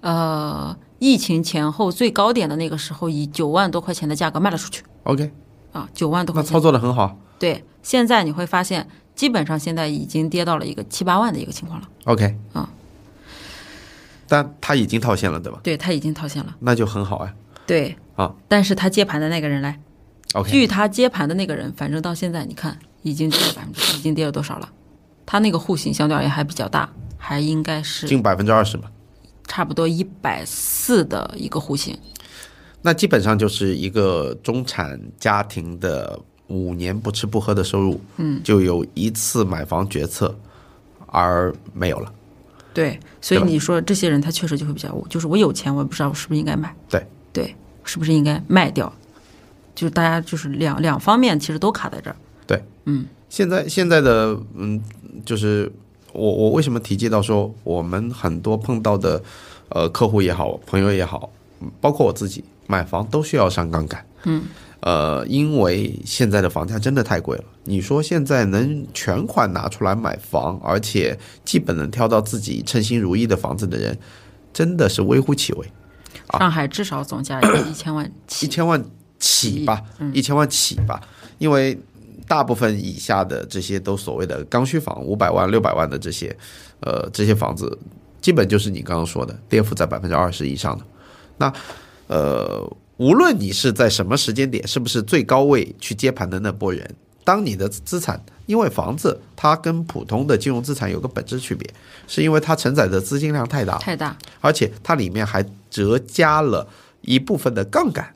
[0.00, 5.32] 呃疫情前后最高点的那个时候，以九万多块钱的价格卖了出去 OK，
[5.72, 6.60] 啊，九万多块钱那操。
[6.60, 7.18] 作的很好。
[7.38, 11.88] 对，现在你会发现，基本上现在已经跌到了一个七八万的一个情况了。
[12.04, 12.68] OK，啊，
[14.28, 15.60] 但他已经套现了，对吧？
[15.62, 16.54] 对他已经套现了。
[16.60, 17.32] 那就很好啊。
[17.66, 19.80] 对啊，但是他接盘的那个人来
[20.34, 24.68] ，OK，据他接盘的那个人，反正到现在你看已经跌了百分之，已经跌了多少了？
[25.26, 28.90] 他那个户型相对而言还比较大，还应该是近百分之二十吧。
[29.46, 31.98] 差不多一百四的一个户型。
[32.82, 40.34] 那基本上就是一个中产家庭的五年不吃不喝的收入，嗯，就有一次买房决策
[41.06, 42.12] 而没有了。
[42.74, 48.90] 对，所以你说这些人他确实就会比较，就是我有钱，我也不知道我是不是应该买，对对，是不是应该卖掉？
[49.74, 52.16] 就是大家就是两两方面其实都卡在这儿。
[52.46, 54.80] 对，嗯现在现在的嗯，
[55.24, 55.70] 就是
[56.12, 59.20] 我我为什么提及到说我们很多碰到的
[59.70, 61.28] 呃客户也好，朋友也好，
[61.60, 64.06] 嗯包括我自己买房都需要上杠杆。
[64.26, 64.44] 嗯，
[64.80, 67.44] 呃，因为现在的房价真的太贵了。
[67.64, 73.98] 你说现在能全款拿出来买房，而且基本能挑到自己称心如意的房子的人，
[74.52, 75.66] 真的是微乎其微。
[76.28, 78.48] 啊上海至少总价也 一千万起一。
[78.48, 78.84] 千万
[79.18, 79.82] 起吧，
[80.12, 81.00] 一千万起吧，
[81.38, 81.78] 因为
[82.26, 86.36] 大部分以下的这些都所谓的刚需房，五百万、六百万的这些，
[86.80, 87.78] 呃，这些房子
[88.20, 90.84] 基本就是你刚刚说的跌幅在百分之二十以上的。
[91.38, 91.52] 那
[92.06, 101.68] 呃，无论你是在什么时间点，是不是最高位去接盘的那波人，当你的资产，因为房子它跟普通的金融资产有个本质区别，
[102.06, 106.66] 是因为它承载的资金量太大，太大，而且它里面还折加了
[107.02, 108.14] 一部分的杠杆。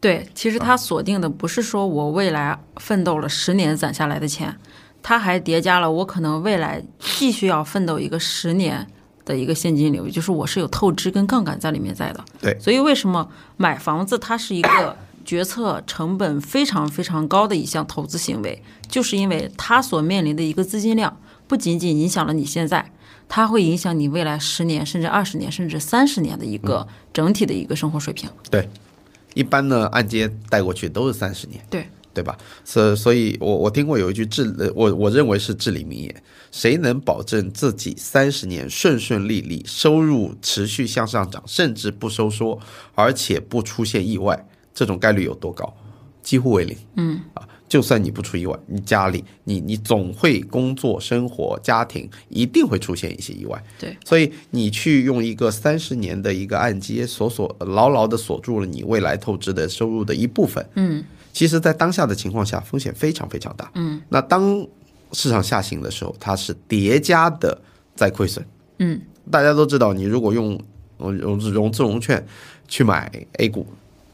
[0.00, 4.56] 对，其实它锁定的不是说我未来奋斗了十年攒下来的钱，
[5.02, 8.86] 它还叠加了我可能未来继续要奋斗一个十年
[9.24, 12.24] 的一个现金流，就是我是有透支跟杠杆在里面在的。
[12.40, 14.96] 对所以为什么买房子它是一个
[15.28, 22.90] 决策成本非常非常高的一项投资行为，就是因为它所面临的一个资金量不仅仅影响了你现在。
[23.28, 28.26] 它会影响你未来十年，甚至二十年，甚至三十年的一个整体的一个生活水平。
[28.50, 28.66] 对，
[29.34, 31.62] 一般呢按揭贷过去都是三十年。
[31.68, 31.82] 对
[32.14, 32.38] 对对吧？
[32.64, 42.58] 所所以我我听过有一句至呃我我认为是至理名言：谁能保证自己三十年顺顺利利，收入持续向上涨，甚至不收缩，
[42.94, 44.47] 而且不出现意外？
[44.78, 45.74] 这种概率有多高？
[46.22, 46.76] 几乎为零。
[46.94, 53.60] 嗯啊，就算你不出意外，你家里你你总会工作、生活、家庭一定会出现一些意外。
[53.76, 60.64] 对，所以你去用一个三十年的一个按揭锁锁牢牢的锁住了你未来透支的收入的一部分。
[60.74, 63.68] 嗯，其实，在当下的情况下，风险非常非常大。
[63.74, 64.64] 嗯，那当
[65.12, 67.60] 市场下行的时候，它是叠加的
[67.96, 68.44] 在亏损。
[68.78, 70.60] 嗯，大家都知道，你如果用
[70.98, 72.24] 融融融资融券
[72.68, 73.66] 去买 A 股，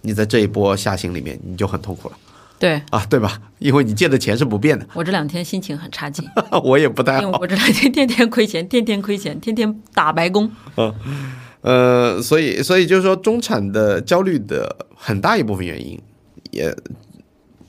[0.05, 2.17] 你在这一波下行里面你就很痛苦了
[2.57, 3.43] 对啊，对吧？
[3.59, 6.25] 因为你借的钱是不变的，我这两天心情很差劲，
[6.63, 7.23] 我也不太好。
[7.23, 10.49] 因为我这两天天天亏钱，天天亏钱，天天打白工。
[10.79, 10.95] 嗯
[11.63, 16.01] 呃，所以所以就是说，中产的焦虑的很大一部分原因，
[16.53, 16.75] 也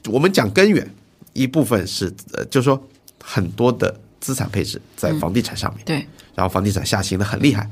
[0.07, 0.87] 我们讲根源，
[1.33, 2.81] 一部分是呃，就是说
[3.23, 7.69] 很多的资产配置在房地产上面，对，然后房地产下行的很厉害，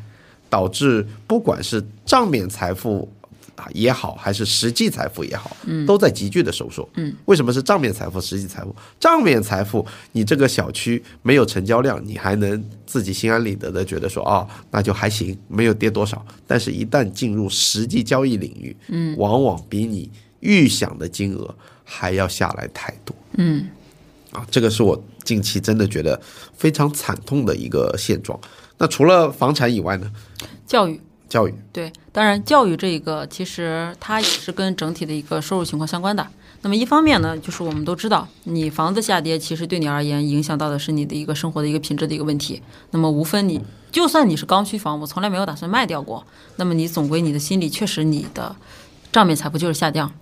[0.50, 3.08] 导致不管是账面财富
[3.56, 6.88] 啊也好，还是实际财富也好，嗯，都在急剧的收缩。
[6.96, 8.76] 嗯，为什么是账面财富、实际财富？
[9.00, 16.26] 账面财富，你这个小区没有成交量，你还能自己心安理得的觉得说啊、那就还行，没有跌多少。
[16.48, 23.16] 但是，一旦进入实际交易领域，嗯，往往比你预想的金额还要下来太多。
[23.38, 23.68] 嗯，
[24.32, 26.20] 啊，这个是我近期真的觉得
[26.58, 28.40] 非常惨痛的一个现状。
[28.78, 30.12] 那除了房产以外呢？
[30.66, 31.00] 教育。
[31.34, 36.28] 教育，对，当然教育这一个其实它也是跟整体的一个收入情况相关的。
[36.62, 42.62] 那么一方面呢，就是我们都知道，你房子下跌，其实对你而言影响到的是你的一个生活的一个品质的一个问题。
[42.92, 43.60] 那么无分你，
[43.92, 46.24] 就算你是刚需房，我从来没有打算卖掉过，
[46.58, 48.56] 那么你总归你的心里确实你的
[49.12, 50.14] 账面财富就是下降。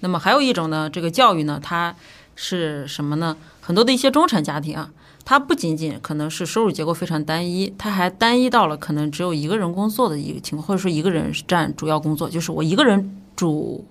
[0.00, 1.96] 那么还有一种呢，这个教育呢，它
[2.36, 3.38] 是什么呢？
[3.62, 4.90] 很多的一些中产家庭啊，
[5.24, 13.86] 它不仅仅可能是收入结构非常单一，它还单一到了可能只有一个人工作的一个情况，或者说一个人是占主要工作，就是我一个人主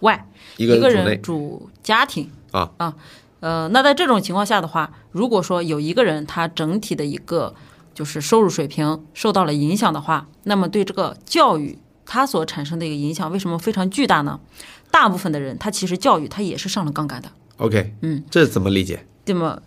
[0.00, 2.94] 外，一一个个人主内人主家庭啊啊，
[3.40, 7.54] 呃，那在这种情况下的话，如果说有一个人他整体的一个
[7.94, 14.38] 就是收入水平受到了影响的话，那么对这个教育它所产生的一个影响，为什么非常巨大呢？
[14.90, 19.06] 大部分的人他其实教育他也是上了杠杆的，OK，嗯，这怎么理解？
[19.26, 19.60] 那么，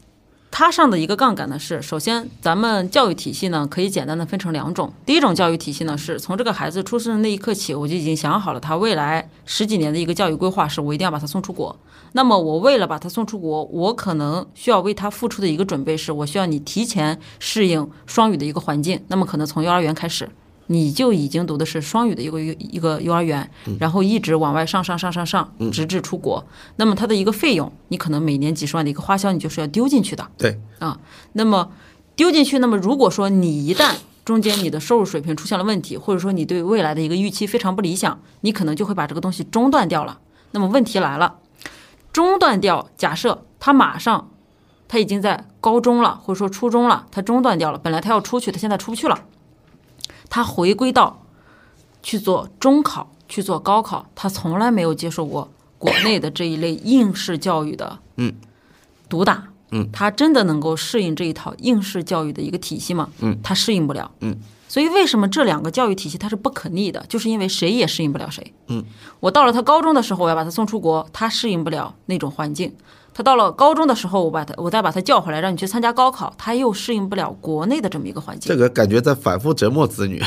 [0.49, 4.91] 它上的一个杠杆呢是，首先咱们教育体系呢可以简单的分成两种。
[5.05, 11.77] 第一种教育体系呢是从这个孩子出生的那一刻起，我就已经想好了他未来十几年的一个教育规划，是我一定要把他送出国。
[12.13, 19.03] 那么我为了把他送出国，我可能需要为他付出的一个准备是，我需要你提前适应双语的一个环境。
[19.09, 20.27] 那么可能从幼儿园开始。
[20.67, 23.49] 你就已经读的是双语的一个一个幼儿园，
[23.79, 26.45] 然后一直往外上上上上上，直至出国。
[26.75, 30.27] 那么它的一个费用，你可能每年几十万的一个花销，你就是要丢进去的。
[30.37, 30.99] 对，啊，
[31.33, 31.71] 那么
[32.15, 40.19] 丢进去，那么如果说你一旦中间你的收入水平出现了问题，或者说你对未来的一个预期非常不理想，你可能就会把这个东西中断掉了。
[40.51, 41.37] 那么问题来了，
[42.11, 44.29] 中断掉，假设他马上
[44.87, 49.19] 他已经在高中了，或者说初中了，他中断掉了，本来他要出去，他现在出不去了，
[50.29, 51.21] 他回归到
[52.01, 58.33] 去做中考，去做高考，他从来没有接受过国内的这一类应试教育的嗯
[59.09, 59.47] 毒打。
[59.71, 63.09] 嗯，他真的能够适应这一套应试教育的一个体系吗？
[63.19, 64.09] 嗯，他适应不了。
[64.21, 64.33] 嗯，
[64.69, 67.05] 所以为什么这两个教育体系它是不可逆的？
[67.09, 68.53] 就是因为谁也适应不了谁。
[68.67, 68.81] 嗯，
[69.19, 72.73] 我到了他高中的时候，我要把他送出国，他适应不了那种环境。
[73.17, 78.47] 他到了高中的时候，我把他，我再把他叫回来，让你去参加高考，他又适应不了国内的这么一个环境。
[78.47, 80.21] 这个感觉在反复折磨子女。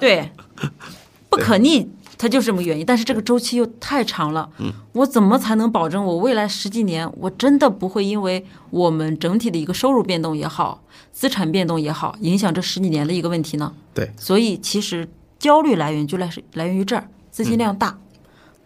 [0.00, 0.32] 对，
[1.30, 2.84] 不可逆，它就是这么个原因。
[2.84, 13.72] 但是这个周期又太长了，嗯，我怎么才能保证我未来十几年，我真的不会因为我们整体的一个收入变动也好，资产变动也好，影响这十几年的一个问题呢？
[13.94, 17.96] 对，所以其实焦虑来源就来是来源于这儿，资金量大。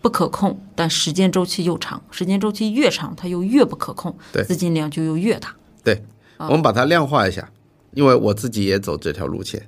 [0.00, 5.54] 不可控，但时间周期又长，时间周期越长，它又越不可控，对资金量就又越大。
[5.82, 6.02] 对，
[6.38, 7.50] 我们把它量化一下，
[7.92, 9.61] 因为我自己也走这条路线。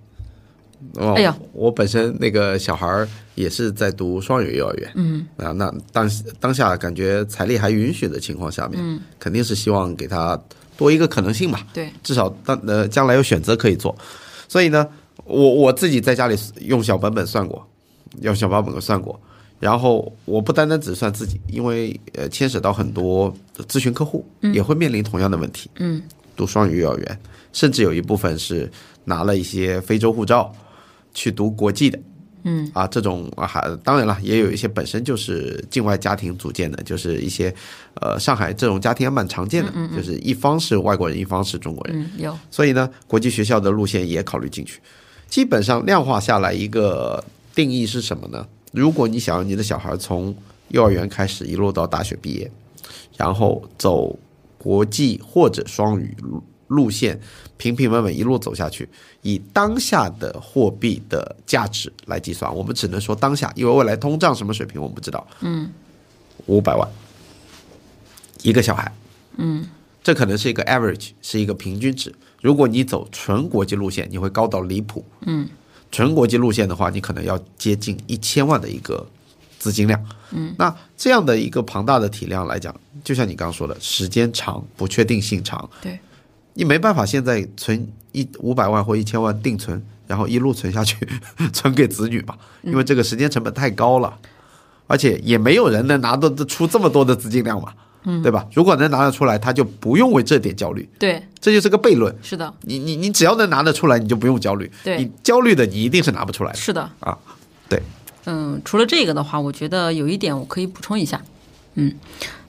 [0.95, 10.41] 哦，哎呀，我本身那个小孩儿也是在读双语幼儿园，嗯啊，那当当下感觉财力还允许的情况下面，嗯，肯定是希望给他
[10.79, 13.95] 多一个可能性吧，对，至少当呃将来有选择可以做。
[14.49, 14.87] 所以呢，
[15.25, 17.67] 我我自己在家里用小本本算过，
[18.23, 19.21] 用小本本算过。
[19.61, 23.33] 然后我不单单只算自己，因为呃牵扯到很多
[23.69, 25.71] 咨询客户，也会面临同样的问题。
[25.77, 26.03] 嗯，
[26.35, 27.21] 读双语幼儿园，
[27.53, 28.69] 甚至有一部分是
[29.05, 30.51] 拿了一些非洲护照
[31.15, 32.01] 去读国际的。
[32.43, 37.55] 嗯啊，这种啊还当然了，也有一些本身就是境外家庭组建的，就是一些
[38.01, 44.81] 呃上海这种家庭还蛮常见的，就是一方是外国人，一方是中国人，嗯，有，所以呢，国际学校的路线也考虑进去。
[45.29, 47.23] 基本上量化下来，一个
[47.55, 48.47] 定义是什么呢？
[48.73, 50.35] 如果你想要你的小孩从
[50.69, 52.51] 幼儿园开始一路到大学毕业，
[53.17, 54.19] 然后走
[54.57, 57.21] 国际或者双语路路线，
[57.57, 58.89] 平平稳稳一路走下去，
[59.23, 65.27] 以当下的货币的价值来计算，我们只能说当下，因为未来通胀什么水平我们不知道。
[65.41, 65.69] 嗯，
[66.47, 66.89] 五百万
[68.43, 68.93] 一个小孩，
[69.37, 69.69] 嗯，
[70.05, 72.15] 这可能是一个 average，是一个平均值。
[72.41, 75.05] 如果你走纯国际路线，你会高到离谱。
[75.27, 75.49] 嗯，
[75.91, 79.07] 纯国际路线的话，你可能要接近一千万的一个
[79.59, 80.01] 资金量。
[80.31, 85.99] 嗯，那这样的一个庞大的体量来讲，就像你刚刚说的，时间长，不确定性长，对，
[86.55, 90.97] 你没办法现在存一五百万或一千万定存，然后一路存下去，
[91.53, 94.17] 存给子女嘛，因为这个时间成本太高了，
[94.87, 97.75] 而且也没有人能拿得出这么多的资金量嘛。
[98.05, 98.47] 嗯，对吧？
[98.53, 100.89] 如果能拿得出来，他就不用为这点焦虑。
[100.99, 102.15] 对，这就是个悖论。
[102.23, 104.71] 是的，你你你只要能拿得出来，你就不用焦虑。
[104.83, 106.57] 对你焦虑的，你一定是拿不出来的。
[106.57, 107.19] 是的，啊，
[107.69, 107.83] 对，
[108.25, 111.21] 嗯，除了这个的话，我觉得有一点我可以补充一下，
[111.75, 111.95] 嗯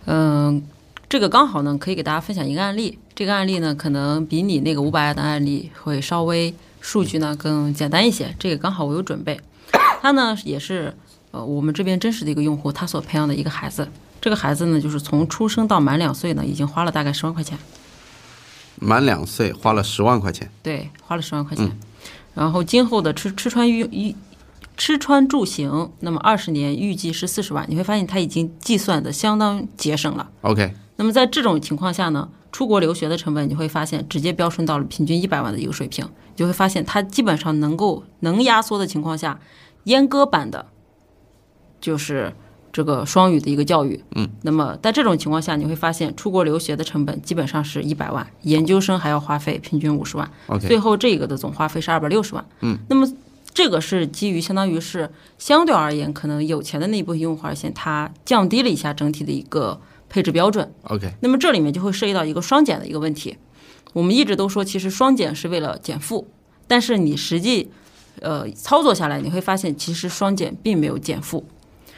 [0.06, 0.64] 嗯，
[1.10, 2.98] 这个刚好呢，可以给大家分享一个案例。
[3.14, 8.34] 这个案例呢，可能比你那个五百万的案例会稍微数据呢更简单一些。
[8.40, 9.38] 这个刚好我有准备，
[10.02, 10.96] 他呢也是
[11.32, 13.86] 呃我们这边真实的一个用户，他所培养的一个孩子。
[14.22, 17.58] 这个孩子呢，就是从出生到满两岁呢，已经花了大概十万块钱。
[18.76, 21.78] 满两岁花了十万块钱，对，花了十万块钱。
[22.34, 24.16] 然后今后的吃吃穿用一
[24.78, 27.66] 吃穿住行，那么二十年预计是四十万。
[27.68, 30.30] 你会发现他已经计算的相当节省了。
[30.42, 39.40] OK，那么在这种情况下呢，出国留学的成本你会发现直接飙升到了平均一百万的一个水平，你就会发现它基本上能够能压缩的情况下，
[39.86, 40.68] 阉割版的，
[41.80, 42.34] 就是
[42.72, 44.04] 这个双语的一个教育。
[44.16, 52.46] 嗯，那么在这种情况下，你会发现出国留学的成本基本上是一百万，研究生还要花费平均五十万 OK 最后这个的总花费是二百六十万。
[52.62, 53.12] 嗯，那么。
[53.54, 60.72] 这个是基于相当于是相对而言，可能有钱的那一部分用户而言，它降低了一下整体的一个配置标准。
[60.84, 63.36] OK，那么这里面就会涉及到一个双减的一个问题。
[63.92, 66.26] 我们一直都说，其实双减是为了减负，
[66.66, 67.70] 但是你实际
[68.22, 71.46] 呃操作下来，你会发现其实双减并没有减负。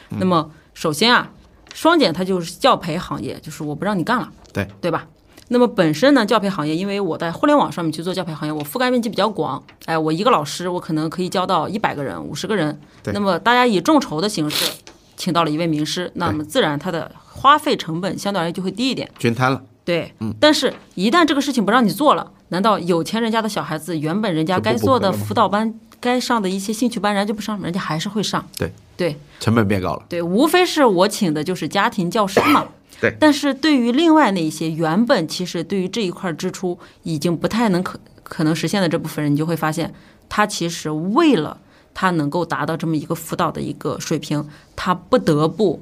[0.09, 1.31] 那么首先啊，
[1.73, 5.07] 双减它就是教培行业，就是我不让你干了，对对吧？
[5.49, 12.79] 那么本身呢，教培行业，因为我在互联网上面去做教培行业，我覆盖面积比较广，哎，我一个老师，我可能可以教到一百个人、五十个人。
[13.03, 14.71] 对那么大家以众筹的形式
[15.15, 19.09] 请到了一位名师，那么自然他的花费成本相对而言就会低一点。
[19.19, 28.43] 均摊了，对，但是，一旦这个事情不让你做了，难道有钱人家的小孩子原本人家该做的辅导班、该上的一些兴趣班，人家就不上，人家还是会上。
[28.57, 30.06] 对对成本变高了。
[30.08, 32.67] 对，无非是我请的就是家庭教师嘛。
[33.01, 39.93] 对但是对于另外那一些原本其实对于这一块支出已经不太能可可能实现的这部分人，你就会发现，
[40.29, 41.60] 他其实为了
[41.93, 45.82] 他能够达到这么一个辅导的一个水平，他不得不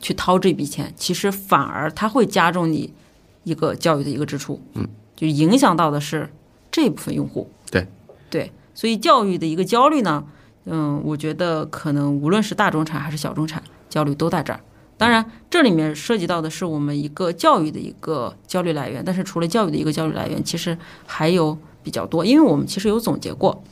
[0.00, 2.92] 去掏这笔钱，其实反而他会加重你
[3.42, 6.30] 一个教育的一个支出，嗯，就影响到的是
[6.70, 7.50] 这部分用户。
[7.70, 7.86] 对
[8.30, 10.24] 对，所以教育的一个焦虑呢，
[10.64, 14.60] 嗯，我觉得可能无论是大中产还是小中产，焦虑都在这儿。
[14.98, 23.62] 当然，这里面涉及到的是我们一个教育的一个焦虑来源，但是除了教育的一个焦虑来源，其实还有比较多，因为我们其实有总结过，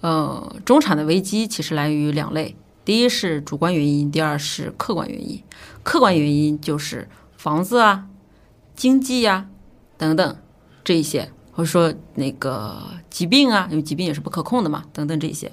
[0.00, 5.40] 呃，中产的危机其实来源于两类，第一是主观原因，第二是客观原因。
[5.84, 8.06] 客观原因就是房子啊、
[8.74, 9.46] 经济呀、
[9.96, 10.36] 等等
[10.82, 15.52] 这一些，或者说那个疾病啊，因为疾病也是不可控的嘛，等等这一些。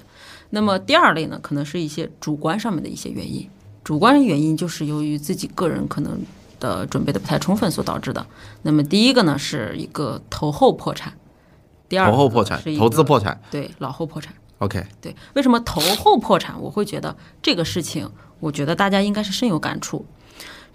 [0.54, 3.48] 那么第二类呢，可能是一些主观上面的一些原因。
[3.82, 6.20] 主观原因就是由于自己个人可能
[6.60, 8.24] 的准备的不太充分所导致的。
[8.60, 11.14] 那么第一个呢是一个投后破产，
[11.88, 13.40] 第二投后破产是一，个投资破产。
[13.50, 14.34] 对老后破产。
[14.58, 16.60] OK，对，为什么投后破产？
[16.60, 20.04] 我会觉得这个事情，我觉得大家应该是深有感触。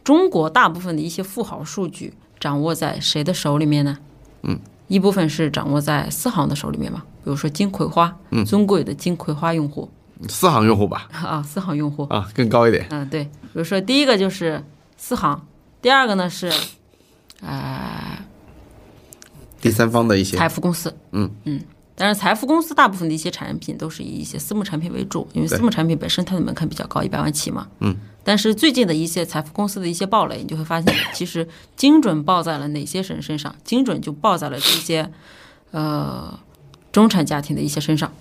[0.03, 3.97] 中国大部分的一些富豪数据掌握在谁的手里面呢？
[4.41, 9.89] 嗯，一部分是掌握在私行的手里面嘛，比如说金葵花，嗯，尊贵的金葵花用户。
[10.27, 12.87] 四行用户吧， 啊，私行用户，啊，更高一点。
[12.89, 14.63] 嗯，对，比如说第一个就是
[14.97, 15.45] 私行，
[15.81, 16.51] 第二个呢是，
[17.41, 18.17] 呃，
[19.61, 20.35] 第三方的一些。
[20.35, 21.29] 财富公司，嗯。
[21.43, 21.61] 嗯，
[21.99, 27.95] 但是财富公司大部分的一些产品都是以一些私募产品为主，因为私募产品本身它的门槛比较高，一百万起嘛，嗯。
[28.23, 33.55] 但是最近的一些财富公司的一些暴雷，你就会发现，其实精准报在了哪些人身上？
[33.63, 35.11] 精准就报在了这些，
[35.71, 36.39] 呃，
[36.91, 38.11] 中产家庭的一些身上。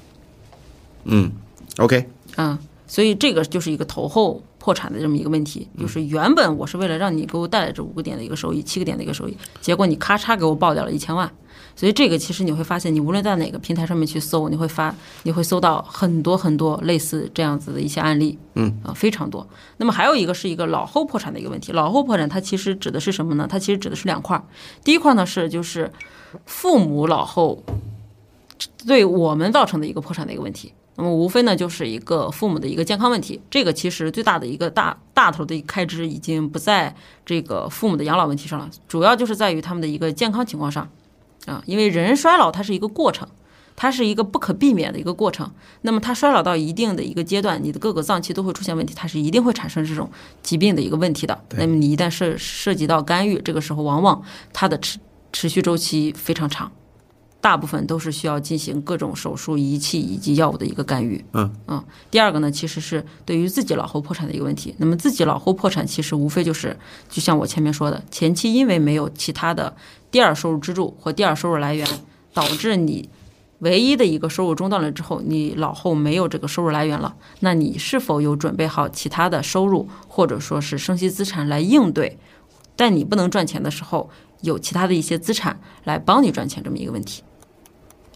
[1.04, 1.30] 嗯
[1.76, 11.30] ，OK，嗯，所以这个就是一个投后破产的这么一个问题，就是原本我是为了让你给我带来这五个点的一个收益，七个点的一个收益，结果你咔嚓给我爆掉了一千万。
[11.76, 14.92] 所以这个其实你会发现，你无论在哪个平台上面去搜，你会发
[15.24, 19.46] 你会搜到很多很多类似这样子的一些案例，嗯啊、非常多。
[19.76, 23.46] 那么还有一个是一个老后破产的一个问题，老后破产它其实指的是什么呢？
[23.46, 24.42] 它其实指的是两块儿，
[24.82, 25.92] 第一块呢是就是
[26.46, 27.62] 父母老后
[28.86, 30.72] 对我们造成的一个破产的一个问题。
[30.98, 36.96] 那么无非呢就是一个父母的一个健康问题，这个其实最大的一个大大头的开支已经不在
[37.26, 40.88] 这个父母的养老问题上了，主要就是在于他们的一个健康情况上。
[41.46, 43.26] 啊，因为人衰老它是一个过程，
[43.74, 45.50] 它是一个不可避免的一个过程。
[45.82, 50.10] 那么它衰老到一定的一个阶段，你的各个脏器都会出现问题，它是一定会产生这种
[50.42, 51.40] 疾病的一个问题的。
[51.56, 54.22] 那么你一旦涉涉及到干预，这个时候往往
[54.52, 54.98] 它的持
[55.32, 56.70] 持续周期非常长，
[57.46, 61.24] 大部分都是需要进行各种手术、仪器以及药物的一个干预。
[61.32, 61.84] 嗯嗯。
[62.10, 64.74] 第二个呢，其实是对于自己老后破产的一个问题。
[64.78, 66.76] 那么自己老后破产，其实无非就是
[67.08, 69.72] 就像我前面说的，前期因为没有其他的。
[70.10, 71.86] 第二收入支柱或第二收入来源，
[72.34, 73.08] 导致你
[73.60, 82.18] 唯一的一个收入中断了之后，你老后没有这个收入来源了，那你是否有准备好其他的收入或者说是生息资产来应对？
[82.74, 87.22] 但你不能赚钱的时候，有其他的一些资产来帮你赚钱这么一个问题。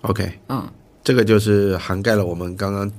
[0.03, 0.66] OK，嗯，
[1.05, 2.90] 这个就是涵盖了我们刚刚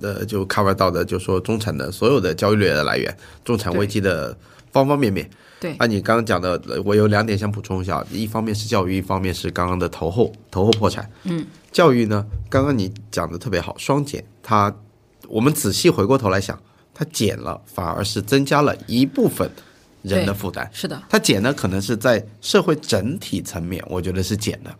[0.00, 4.36] 的就 cover 到的，就说中产的所有的交易类的来源，中产危机的
[4.72, 5.28] 方方面面。
[5.60, 11.08] 对，按你刚刚讲的，呃我有两点想补充一下，一方面是教育，一方面是刚刚的投后投后破产。
[11.22, 14.74] 嗯，教育呢，刚刚你讲的特别好，双减，它
[15.28, 16.58] 我们仔细回过头来想，
[16.92, 19.50] 它减了，反而是增加了一部分
[20.02, 20.68] 人的负担。
[20.72, 24.74] 是的，它减呢，可能是在社会整体层面，我觉得是减的。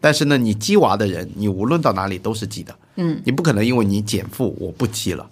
[0.00, 5.28] 但是呢，你鸡娃的人，你无论到哪里都是鸡的，嗯，你不可能因为你减负我不鸡了，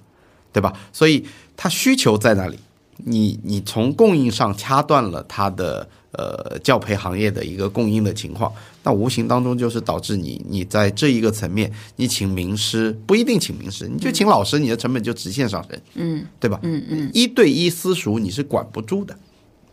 [0.53, 0.73] 对吧？
[0.93, 1.25] 所以
[1.57, 2.59] 它需求在那里，
[2.97, 8.53] 你你从供应上掐断了它的呃教培行业的一个供应的情况，
[8.83, 16.59] 那无形当中就是导致你你在这一个层面，你请名师不一定请名师，你就请老师，你的成本就直线上升，嗯对吧？
[16.63, 19.17] 嗯嗯一对一私塾你是管不住的，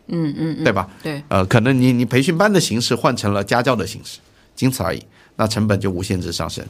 [0.08, 0.88] 嗯嗯嗯，对吧？
[1.02, 4.20] 对，呃，可能你你培训班的形式换成了家教的形式，
[4.54, 5.02] 仅此而已，
[5.36, 6.64] 那成本就无限制上升，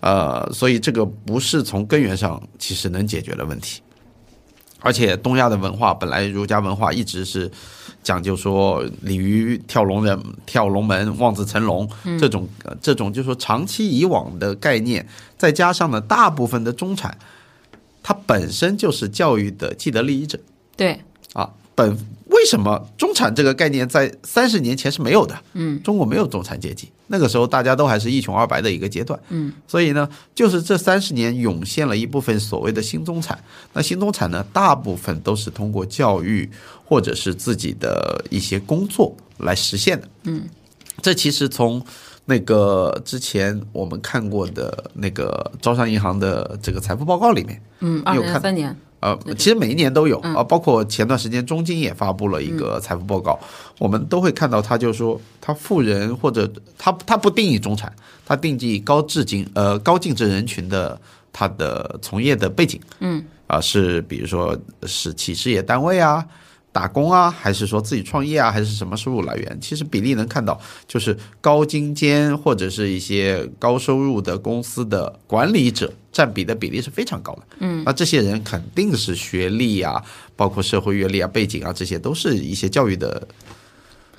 [0.00, 3.80] 呃，所以这个不是从根源上其实能解决的问题。
[4.80, 7.50] 而且东亚的文化本来儒家文化一直是
[8.00, 10.16] 讲究说鲤鱼跳龙人、
[10.46, 15.04] 跳龙门、望子成龙这种、呃这种，就说长期以往的概念，
[15.36, 17.18] 再加上呢，大部分的中产，
[18.04, 20.38] 它本身就是教育的既得利益者。
[20.76, 21.00] 对，
[21.32, 21.98] 啊，本
[22.38, 25.36] 为什么中产这个概念在三十年前是没有的？
[25.54, 29.18] 嗯，中国没有中产阶级，那个时候大家都还是一穷二白的一个阶段。
[29.30, 33.36] 嗯，所以呢，就是这三十年涌现了一部分所谓的新中产。
[33.72, 36.48] 那新中产呢，大部分都是通过教育
[36.84, 40.08] 或者是自己的一些工作来实现的。
[40.22, 40.42] 嗯，
[41.02, 41.84] 这其实从
[42.24, 47.60] 那个之前我们看过的那个招商银行的这个财富报告里面。
[47.80, 53.38] 嗯，二零二三年，呃，其实每一年都有啊，包括前段时间中金也发布了一个财富报告，
[53.78, 57.92] 我们都会看到，他就说他富人或者他他不定义中产，
[58.26, 61.00] 他定义高智金呃高净值人群的
[61.32, 66.26] 他的从业的背景，嗯啊是比如说是企事业单位啊。
[66.78, 69.58] 打工啊，还是说自己创业啊，还是什么收入来源？
[69.60, 70.56] 其实比例能看到，
[70.86, 77.42] 就是高精尖或者是一些高收入的公司的管理者占比的比例是非常高的。
[77.58, 80.00] 嗯，那这些人肯定是学历啊，
[80.36, 83.26] 包括社会阅历啊、背景啊，这些都是一些教育的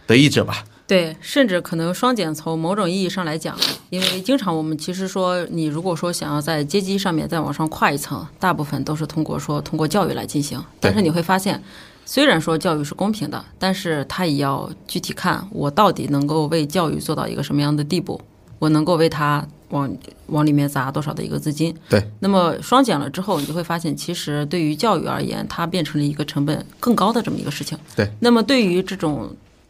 [0.06, 0.66] 得益者吧。
[0.86, 3.58] 对，甚至可能双减从某种意义上来讲，
[3.90, 10.62] 因为经常我们其实说，你如果说想要在阶级上面再往上跨一层，大部分都是通过说通过教育来进行。
[10.82, 11.64] 但是你会发现，
[12.10, 18.20] 虽然说教育是公平的，但是它也要具体看我到底能够为教育做到一个什么样的地步，
[18.58, 19.96] 我能够为它往
[20.26, 21.72] 往里面砸多少的一个资金。
[21.88, 27.78] 对，那么双减了之后，你就会发现，其实对于教育而言，它变成了一个成本更高的这么一个事情。
[27.96, 29.30] 对，那么对于这种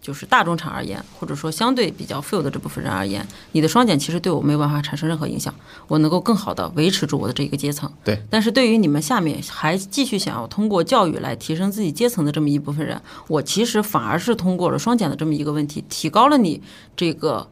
[0.10, 5.54] 就是大中产而言，或者说相对比较富有的这部分人而言，你的双减其实对我没有办法产生任何影响，
[5.88, 7.88] 我能够更好的维持住我的这一个阶层。
[8.04, 16.60] 对，但是对于你们下面还继续想要通过教育来提升自己阶层的这么一部分人，我其实反而是通过了双减的这么一个问题，提高了你
[16.98, 17.48] 这个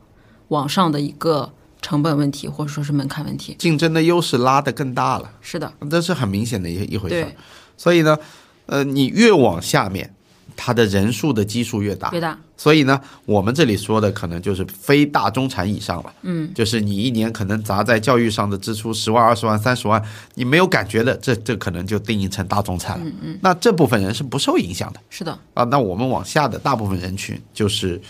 [0.47, 3.55] 往上的一个成本问题，或者说是门槛问题。
[3.59, 7.31] 竞争的优势拉得更大了，是的，这是很明显的一一回事儿。
[7.77, 8.17] 所以呢，
[8.65, 10.15] 呃，你越往下面，
[10.55, 16.13] 它的人数的基数越大，越大，所以呢，我们这里说的可能就是非大中产以上了。
[16.23, 20.01] 嗯，就是你一年可能砸在教育上的支出十万、二十万、三十万，
[20.35, 23.05] 你没有感觉的，这这可能就定义成大中产了。
[23.05, 25.63] 嗯嗯，那这部分人是不受影响的是的，啊。
[25.65, 28.01] 那我们往下的大部分人群就是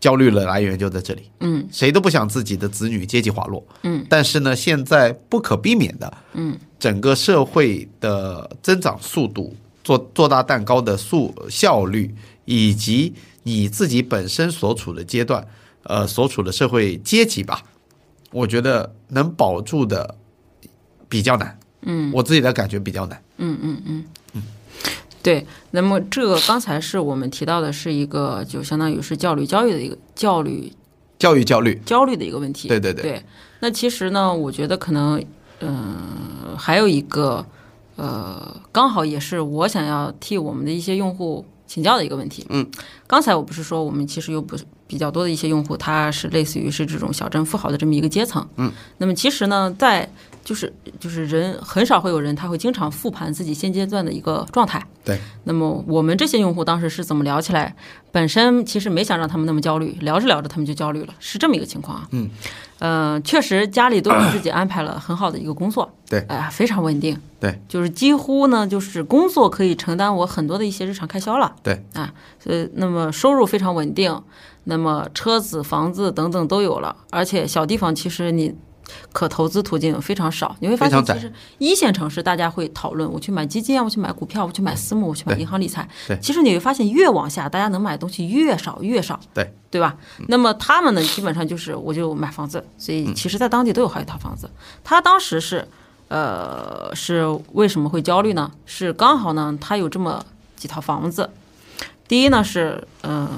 [0.00, 1.22] 焦虑的来源就在这里。
[1.40, 3.64] 嗯，谁都不想自己的子女阶级滑落。
[3.82, 9.54] 嗯，但是呢，现在不可避免的，嗯，整个社会的增长速度。
[9.86, 12.12] 做做大蛋糕的速效率，
[12.44, 13.14] 以及
[13.44, 15.46] 你自己本身所处的阶段，
[15.84, 17.62] 呃，所处的社会阶级吧，
[18.32, 20.16] 我觉得能保住的
[21.08, 21.56] 比较难。
[21.82, 23.22] 嗯，我自己的感觉比较难。
[23.36, 24.42] 嗯嗯嗯嗯，
[25.22, 25.46] 对。
[25.70, 30.72] 那么这个刚才是我们提到的是一个，就相当于是教育教育的一个教育
[31.16, 32.66] 教育焦虑焦虑的一个问题。
[32.66, 33.02] 对对对。
[33.02, 33.22] 对。
[33.60, 35.24] 那其实呢，我觉得可能，
[35.60, 37.46] 嗯，还有一个，
[37.96, 42.46] 呃，刚好也是我想要替我们的一些用户请教的一个问题。
[42.50, 42.66] 嗯，
[43.06, 48.46] 刚才我不是说我们其实有不比较多的一些用户，他是类似于是这种小镇富豪的这么一个阶层。
[48.56, 50.08] 嗯，那么其实呢，在
[50.44, 54.86] 就是就是人很少会有人他会经常复盘自己现阶段的一个状态。
[55.06, 55.18] 对。
[55.44, 57.74] 那么我们这些用户当时是怎么聊起来？
[58.12, 62.08] 本身其实没想让他们那么焦虑，聊着聊着他们就焦虑了，是这么一个情况啊。
[62.10, 62.28] 嗯。
[62.78, 65.90] 呃，确实家里都给自己安排了很好的一个工作。
[66.10, 66.20] 对。
[66.28, 67.18] 哎、非常稳定。
[67.40, 67.58] 对。
[67.68, 71.54] 就是几乎呢，就是工作可以承担我很多的一些日常开销了。
[71.62, 71.82] 对。
[71.94, 72.12] 啊，
[72.44, 74.20] 呃，那么收入非常稳定，
[74.64, 78.54] 那么车子、房子等等都有了，而且小地方其实你
[79.12, 80.54] 可投资途径非常少。
[80.60, 85.88] 你会发现，其实一线城市大家会讨论，我去买基金啊，我去买股票，我去买私募，我去买银行理财。
[86.06, 89.18] 对其实你会发现，越往下，大家能买的东西越少越少。
[89.34, 89.52] 对。
[89.68, 89.94] 对吧？
[90.28, 94.48] 那么他们呢，基本上就是我就买房子，所以其实在当地都有好几套房子。
[94.82, 95.68] 他当时是，
[96.08, 98.50] 呃，是为什么会焦虑呢？
[98.64, 100.24] 是刚好呢，他有这么
[100.54, 101.28] 几套房子。
[102.08, 103.28] 第一呢是，呃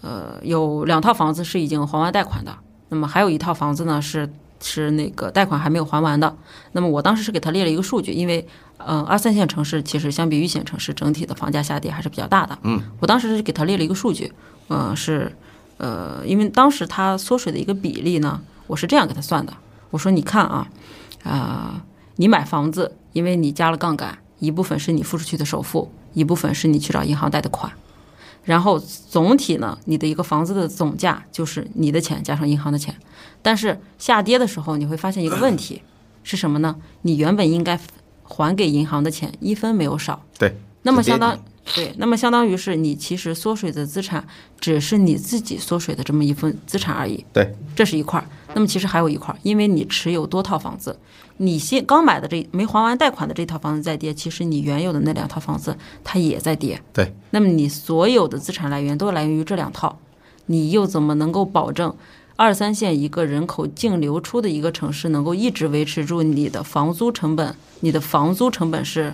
[0.00, 2.52] 呃，有两套房子是已经还完贷款的，
[2.88, 4.28] 那么还有一套房子呢是
[4.60, 6.36] 是那个贷款还没有还完的。
[6.72, 8.46] 那么我当时是给他列了一个数据，因为，
[8.76, 12.58] 呃，二三线城市其实相比一线城市，整体的房价下跌还是比较大的。
[12.62, 14.32] 嗯，我当时是给他列了一个数据，
[14.68, 15.34] 呃，是，
[15.76, 19.52] 呃，因为当时他缩水的一个比例呢，我是这样给他算的，
[19.90, 20.68] 我说你看啊，
[21.24, 21.82] 啊、
[22.16, 27.72] 你买房子，因为你加了杠杆，一部分是你付出去的首付，一部分是你去找银行贷的款。
[28.44, 32.94] 然后总体呢，你的一个房子的总价就是你的钱加上银行的钱，
[33.42, 35.82] 但是下跌的时候，你会发现一个问题
[36.22, 36.76] 是什么呢？
[37.02, 37.78] 你原本应该
[38.22, 40.54] 还给银行的钱一分没有少，对。
[40.82, 41.36] 那么相当
[41.74, 44.26] 对，那么相当于是你其实缩水的资产
[44.58, 47.54] 只是你自己缩水的这么一份资产而已，对。
[47.74, 48.26] 这是一块儿。
[48.54, 50.98] 那么其实还有一块儿，因为你持有多套房子，
[51.38, 56.80] 你新刚买的这没还完贷款的这套房子在跌，其实你原有的那两套房子它也在跌。
[56.92, 57.12] 对。
[57.30, 59.98] 那么你所有的资产来源都来源于这两套，
[60.46, 61.94] 你又怎么能够保证
[62.38, 67.52] 二三线一个人口净流出的一个城市能够一直维持住你的房租成本？
[67.80, 69.12] 你的房租成本是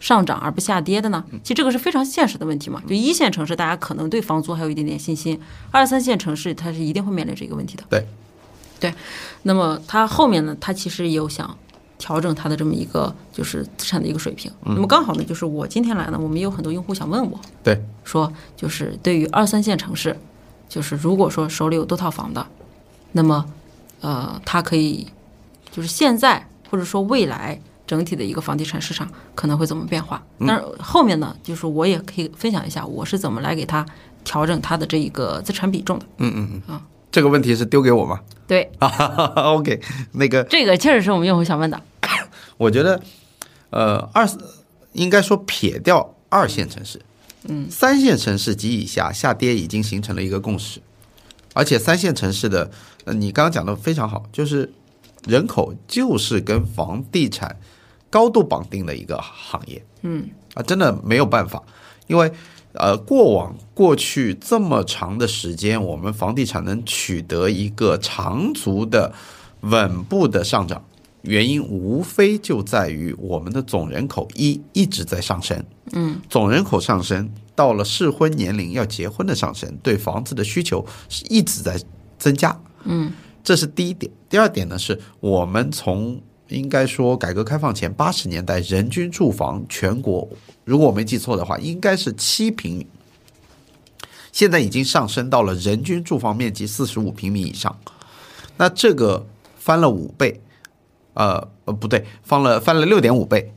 [0.00, 1.22] 上涨而不下跌的呢？
[1.42, 2.82] 其实这个是非常现实的问题嘛。
[2.88, 5.36] 就一线城市，大家可能对房租还有一点点信心；
[5.70, 7.84] 二三线城市，它是一定会面临这个问题的。
[7.90, 8.06] 对。
[8.80, 8.94] 对。
[9.42, 11.54] 那么它后面呢，它其实也有想
[11.98, 14.50] 调整它的这么一个就是资产的一个水平。
[14.64, 17.78] 那么刚好呢，就是我今天来呢，我们也有很多用户想问我，对。
[18.02, 20.18] 说就是对于二三线城市，
[20.70, 22.44] 就是如果说手里有多套房的，
[23.12, 23.44] 那么
[24.00, 25.06] 呃，它可以
[25.70, 30.22] 就是现在或者说未来整体的一个房地产市场可能会怎么变化？
[30.40, 33.84] 但是后面呢，就是我也可以分享一下我是怎么来给他
[34.24, 36.06] 调整他的这一个资产比重的。
[36.18, 36.74] 嗯嗯嗯。
[36.74, 38.20] 啊，这个问题是丢给我吗？
[38.46, 38.88] 对，啊，
[39.56, 39.80] OK，
[40.12, 41.80] 那个 这个确实是我们用户想问的。
[42.58, 43.00] 我觉得，
[43.70, 44.28] 呃，二
[44.92, 47.00] 应该说撇掉二线城市，
[47.44, 50.80] 嗯，三线城市及以下下跌已经形成了一个共识，
[51.52, 52.70] 而且三线城市的，
[53.04, 54.72] 呃，你刚刚讲的非常好，就是
[55.26, 57.58] 人口就是跟房地产
[58.10, 61.62] 高度绑定的一个行业，嗯，啊，真的没有办法，
[62.06, 62.32] 因为
[62.74, 69.12] 呃，过往过去这么长的时间，我们房地产能取得一个长足的
[69.60, 70.82] 稳步的上涨，
[71.20, 81.78] 原因无非就在于我们的总人口一一直在上升，嗯，总人口上升，到了适婚年龄要结婚的上升，对房子的需求是一直在
[82.18, 83.12] 增加，嗯，
[83.44, 84.10] 这是第一点。
[84.28, 90.28] 第二点呢，是我们从应该说改革开放前八十年代人均住房全国，
[90.64, 92.86] 如果我没记错的话，应该是七平米，
[94.32, 97.78] 现在已经上升到了人均住房面积四十五平米以上，
[98.56, 99.26] 那这个
[99.56, 100.40] 翻了五倍，
[101.14, 103.52] 呃呃不对，翻了翻了六点五倍。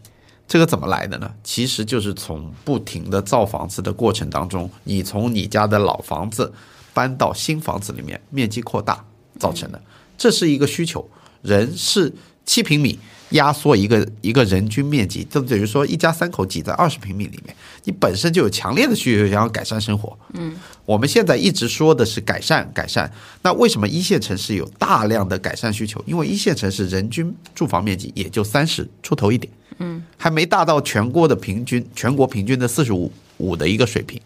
[0.47, 1.31] 这个怎么来的呢？
[1.43, 6.53] 其实就是从不停的造房子的过程当中，你从你家的老房子
[6.93, 9.03] 搬到新房子里面，面积扩大
[9.39, 9.81] 造成的。
[10.17, 11.09] 这是一个需求，
[11.41, 12.13] 人是
[12.45, 12.97] 七平米
[13.31, 20.17] 压缩一个一个人均面积，就等于说一家三口挤在二十平米里面，你本身就有强烈的需求想要改善生活。
[20.35, 26.01] 嗯，我们现在一直说的是改善改善，那为什么一线城市有大量的改善需求？
[26.05, 29.51] 因为一线城市人均住房面积也就三十出头一点。
[29.77, 34.21] 嗯，还没达到全国的平均，全国平均的四十五五的一个水平，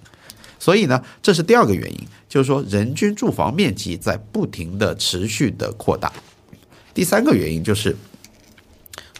[0.60, 6.12] 所以呢，这是第二个原因，就是说人均住房面积在不停的持续的扩大。
[6.94, 7.96] 第三个原因就是，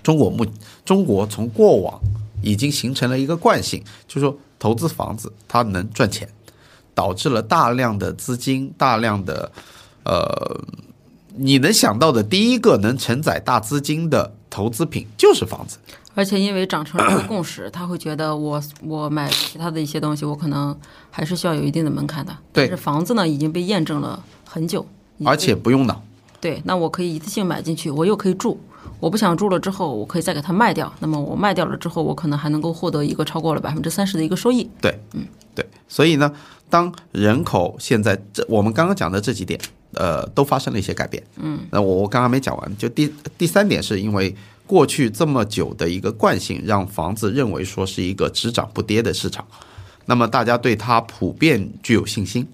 [0.04, 0.46] 中国目
[0.86, 2.00] 中国从过往
[2.42, 6.30] 已经形成了一个惯性，就是说投资房子它能赚钱，
[6.94, 9.52] 导致了大量的资金，大量的
[10.04, 10.62] 呃，
[11.36, 15.78] 你能想到的第一个能承载大资金的投资品就是房子。
[16.16, 20.78] 而且因为长成了一个共识， 他会觉得我我买其他的一些东西，我可能
[21.10, 22.36] 还是需要有一定的门槛的。
[22.52, 24.86] 对但是房子呢已经被验证了很久，
[25.24, 26.02] 而且不用脑。
[26.42, 28.60] 对，那我可以一次性买进去，我又可以住。
[29.00, 30.92] 我不想住了之后，我可以再给它卖掉。
[31.00, 34.70] 那么我卖掉了之后，我可能还能够获得一个超过了百分之三十的一个收益。
[34.82, 36.32] 对，嗯，对，所以呢，
[36.70, 39.60] 当人口现在这我们刚刚讲的这几点，
[39.94, 41.22] 呃，都发生了一些改变。
[41.38, 44.36] 嗯，那我我刚刚没讲完，就第第三点是因为
[44.70, 49.44] 过去这么久的一个惯性，让房子认为说是一个只涨不跌的市场，
[50.06, 52.48] 那么大家对它普遍具有信心。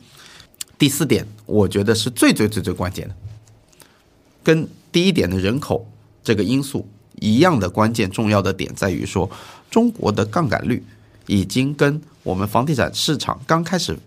[0.78, 3.16] 第四点，我觉得是最最最最关键的，
[4.42, 5.86] 跟第一点的人口
[6.24, 6.88] 这个因素
[7.20, 9.30] 一样的关键重要的点在于说，
[9.70, 10.82] 中国的杠杆率
[11.28, 14.00] 已经跟我们房地产市场刚开始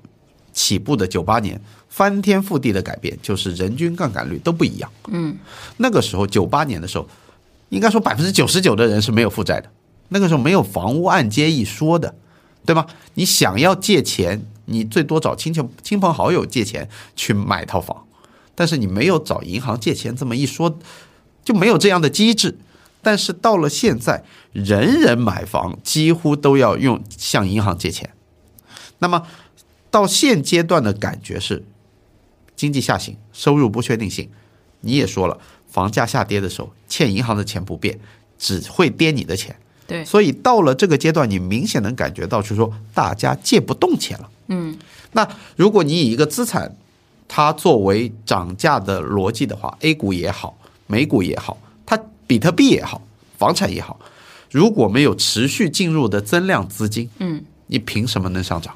[0.54, 4.90] 起步的九八年翻天覆地的改变，就是人均杠杆率都不一样。
[5.09, 5.36] 嗯，
[5.76, 7.06] 那个时候九八年的时候，
[7.68, 9.70] 应该说百分之九十九的人是没有负债的，
[10.08, 12.14] 那个时候没有房屋按揭一说的，
[12.64, 12.86] 对吗？
[13.14, 18.06] 你想要借钱，你最多找亲戚亲朋好友借钱去买套房，
[18.54, 20.78] 但是你没有找银行借钱这么一说，
[21.44, 22.58] 就没有这样的机制。
[23.00, 28.10] 但是到了现在，人人买房几乎都要用向银行借钱。
[28.98, 29.22] 那么
[29.90, 31.64] 到现阶段的感觉是，
[32.56, 34.28] 经济下行，收入不确定性。
[34.80, 35.38] 你也说了，
[35.78, 37.96] 房价下跌的时候，欠银行的钱不变，
[38.36, 39.54] 只会跌你的钱。
[39.86, 44.28] 对，所以到了这个阶段，你明显能感觉到，就是说大家借不动钱了。
[44.48, 44.76] 嗯，
[45.12, 46.74] 那如果你以一个资产
[47.28, 50.58] 它作为涨价的逻辑的话，A 股也好，
[50.88, 51.56] 美股也好，
[51.86, 53.00] 它比特币也好，
[53.38, 54.00] 房产也好，
[54.50, 58.74] 如果没有持续进入的增量资金，嗯，你凭什么能上涨？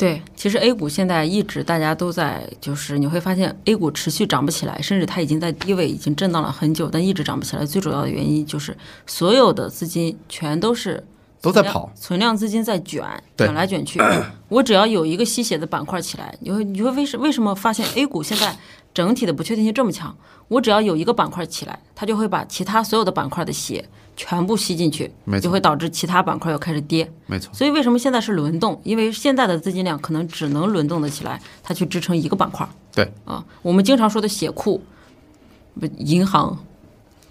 [0.00, 7.66] 对，其实 A 股现在一直大家都在，就是你会发现 A 股持续涨不起来，甚至它已经在低位已经震荡了很久，但一直涨不起来。
[7.66, 8.74] 最主要的原因就是
[9.06, 11.04] 所有的资金全都是
[11.42, 13.04] 存量都在跑，存量资金在卷，
[13.36, 14.00] 卷来卷去。
[14.48, 18.56] 我只要有一个吸血的板块起来，你会你会为什为什么发现 A 股现在
[18.94, 20.16] 整体的不确定性这么强？
[20.48, 23.86] 我只要有一个板块起来，它就会把其他所有的板块的血
[24.22, 27.10] 全部吸进去没，错就会导致其他板块又开始跌。
[27.26, 28.78] 没错，所以为什么现在是轮动？
[28.84, 33.42] 因为现在的资金量可能只能轮动的起来，它去支撑一个板块对，啊。
[33.62, 34.82] 我们经常说的血库，
[35.80, 36.58] 不银行，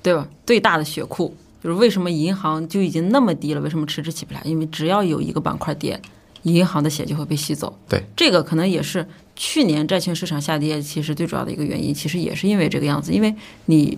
[0.01, 0.27] 对吧？
[0.47, 4.41] 最大的血库就是为什么银行就已经那么低了，为什么迟迟起不来？
[4.43, 6.01] 因为只要有一个板块跌，
[6.41, 7.77] 银行的血就会被吸走。
[7.87, 13.35] 对，这个可能也是去年债券市场下跌，其实最主要的一个原因，其实也是因为这个样子，因为
[13.65, 13.95] 你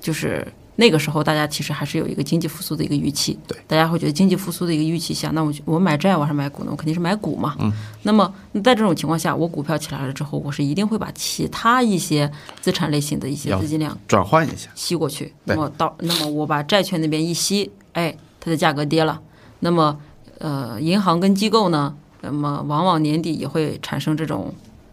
[0.00, 0.46] 就是
[0.76, 6.70] 那个时候大家其实还是有一个经济复苏的一个预期，对，大家会觉得经济复苏的一个预期下，那我就我买债我还是买股呢？
[6.70, 7.72] 我肯定是买股嘛，嗯，
[8.02, 19.20] 那么在这种情况下，我股票起来了之后，我是一定会把其他一些资产类型的一些资金量转换一下，吸过去，那么到那么我把债券那边一吸，哎，它的价格跌了，
[19.60, 19.98] 那么
[20.38, 24.52] 呃，银行跟机构呢，那么往往年底也会产生这种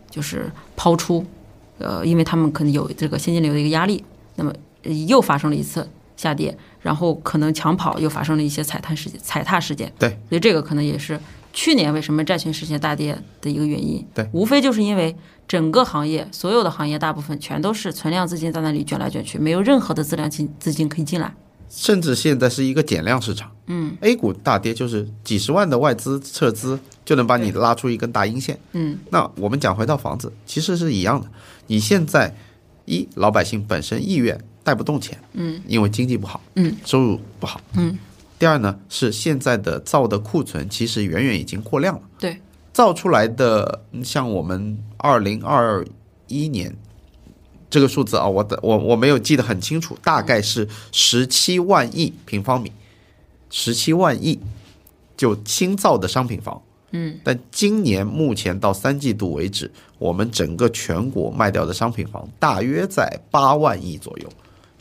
[0.09, 1.25] 就是抛出，
[1.79, 4.01] 呃，因为他们可能有这个现金流的一个压力，
[4.36, 4.55] 那么呃
[5.07, 11.19] 又发生了一次下跌，然后可能抢跑又发生了一些踩踏事件，踩踏事件，对，所以这个可能也是
[11.51, 14.05] 去年为什么债券市场大跌的一个原因。
[14.13, 15.15] 对，无非就是因为
[15.47, 21.34] 整个行业所有的行业大部分全都是存量资金在那里卷来卷去，没有任何的资量金资金可以进来。
[21.69, 23.49] 甚至现在是一个减量市场。
[23.65, 28.59] 嗯，A 股大跌就是几十万的外资撤资就能把你拉出一根大阴线。
[28.73, 31.27] 嗯，那我们讲回到房子，其实是一样的。
[31.65, 32.36] 你现在
[32.86, 37.97] 一老百姓本身意愿带不动钱，嗯，因为经济不好，嗯，收入不好，嗯。
[38.39, 42.01] 第二呢，是现在的造的库存其实远远已经过量了。
[42.20, 42.38] 对，
[42.74, 45.86] 造出来的，嗯像我们二零二
[46.28, 46.76] 一年
[47.70, 52.72] 这个数字啊，我的我我没有记得很清楚，大概是十七万亿平方米，
[53.49, 54.39] 十七万亿，
[55.16, 56.61] 就新造的商品房。
[56.91, 64.30] 嗯，但今年目前到三季度为止，我们整个全国卖掉的商品房大约在八万亿左右，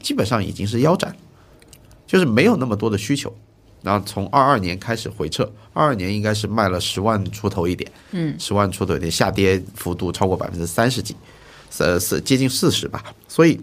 [0.02, 1.16] 基本上已经是腰斩，
[2.06, 3.32] 就是没有那么多的需求。
[3.80, 5.42] 然后从二二年开始回撤，
[5.72, 11.16] 二二年应该是卖了十万出头一点，嗯，十万出头一点，下跌幅度超过百分之三十几，
[11.78, 13.02] 呃，是接近四十吧。
[13.26, 13.60] 所以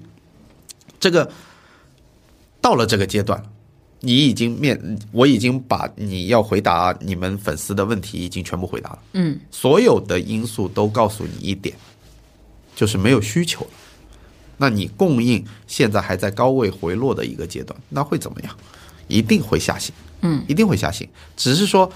[0.99, 1.31] 这个
[2.59, 3.41] 到了这个阶段，
[4.01, 11.73] 你已经面，我已经把你要回答你们粉丝的问题已经全部回答了，嗯，所有的因素都告诉你一点，
[12.75, 13.71] 就是没有需求了。
[14.59, 18.55] 那你供应现在还在高位回落的一个阶段，那会怎么样？
[19.07, 19.91] 一定会下行。
[20.21, 21.07] 嗯，一定会下行，
[21.37, 21.89] 只是说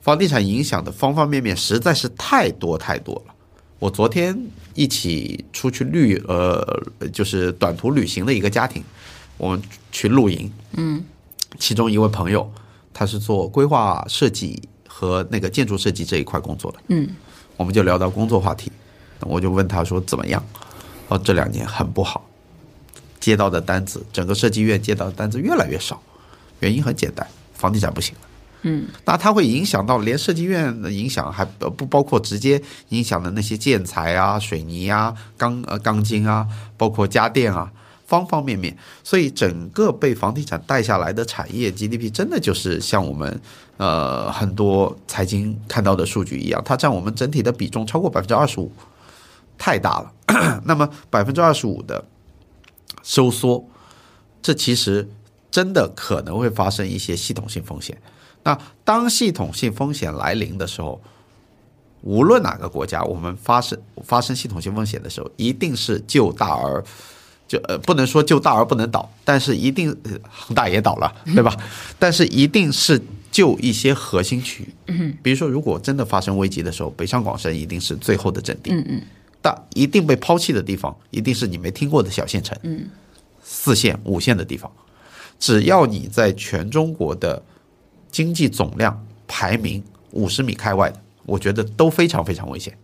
[0.00, 3.34] 房地产影响的方方面面实在是太多太多了。
[3.80, 4.40] 我昨天
[4.74, 6.64] 一起出去旅，呃，
[7.12, 8.84] 就是短途旅行的一个家庭，
[9.36, 11.04] 我们去露营，嗯，
[11.58, 12.48] 其中一位朋友
[12.94, 17.08] 他是做规划设计和那个建筑设计这一块工作的，嗯，
[17.56, 18.70] 我们就聊到工作话题，
[19.22, 20.40] 我就问他说怎么样？
[21.08, 22.28] 哦，这两年很不好，
[23.20, 26.00] 接到的单子，整个设计院接到的单子越来越少，
[26.60, 27.26] 原因很简单。
[27.54, 28.20] 房地产不行了，
[28.62, 36.46] 嗯，那它会影响到连设计院的影响，还不包括直接影响的那些建材啊、水泥啊、钢呃钢筋啊，
[36.76, 37.72] 包括家电啊，
[38.06, 38.76] 方方面面。
[39.02, 43.40] 所以整个被房地产带下来的产业 GDP，真的就是像我们
[43.78, 48.70] 呃很多财经看到的数据一样，它占我们整体的比重超过百分之二十五，
[49.58, 50.60] 太大了。
[50.64, 52.04] 那么百分之二十五的
[53.02, 53.64] 收缩，
[54.42, 55.08] 这其实。
[55.48, 57.96] 真的可能会发生一些系统性风险。
[58.42, 61.00] 那当系统性风险来临的时候，
[62.02, 66.84] 无论哪个国家，我们发生发生系统性风险的时候，一定是救大而
[67.48, 69.96] 就呃不能说救大而不能倒，但是一定
[70.30, 71.56] 恒大也倒了， 对吧？
[71.98, 73.00] 但是一定是
[73.32, 75.16] 救一些核心区域。
[75.22, 78.72] 比如说，如果真的发生危机的时候，北上广深一定是最后的阵地。
[78.72, 79.02] 嗯嗯。
[79.46, 82.58] 但一定被抛弃的地方，一定是你没听过的小县城。
[82.64, 82.90] 嗯。
[83.44, 84.68] 四线、五线的地方。
[85.38, 87.40] 只要你在全中国的
[88.10, 89.80] 经济总量排名
[90.10, 92.76] 五十米开外的，我觉得都非常非常危险，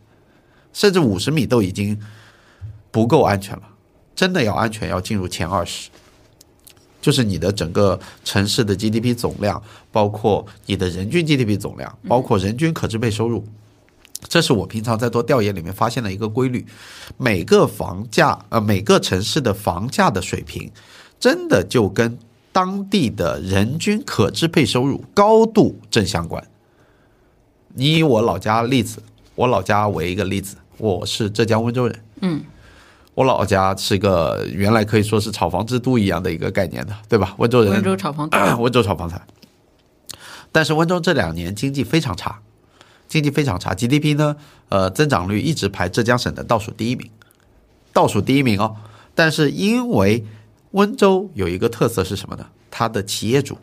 [0.73, 2.01] 甚至五十米都已经
[2.93, 3.63] 不够安全了。
[4.15, 5.91] 真的要安全，要进入前二十，
[7.01, 9.61] 就是你的整个城市的 GDP 总量，
[9.91, 13.45] 包括你的人均 GDP 总量，包括人均可支配收入，
[14.29, 16.65] 这是我平常在做调研里面发现的一个规律。
[17.17, 20.71] 每个房价，呃，每个城市的房价的水平，
[21.19, 22.19] 真的就跟
[22.53, 26.43] 当地的人均可支配收入高度正相关。
[27.75, 29.03] 你以我老家例子，
[29.35, 32.05] 我老家为一个例子，我是浙江温州人。
[32.21, 32.43] 嗯，
[33.15, 37.35] 我老家是个原来可以说是炒房之都一样的一个概念的，对吧？
[37.39, 38.29] 温州人，温州炒房，
[38.61, 39.21] 温州炒房产。
[40.53, 42.41] 但是温州这两年经济非常差，
[43.13, 44.35] 经济非常差，GDP 呢，
[44.71, 47.11] 呃，增长率一直排浙江省的倒数第一名，
[47.93, 48.75] 倒数第一名哦。
[49.15, 50.25] 但是因为
[50.71, 52.47] 温州有一个特色是什么呢？
[52.71, 53.59] 它的企业主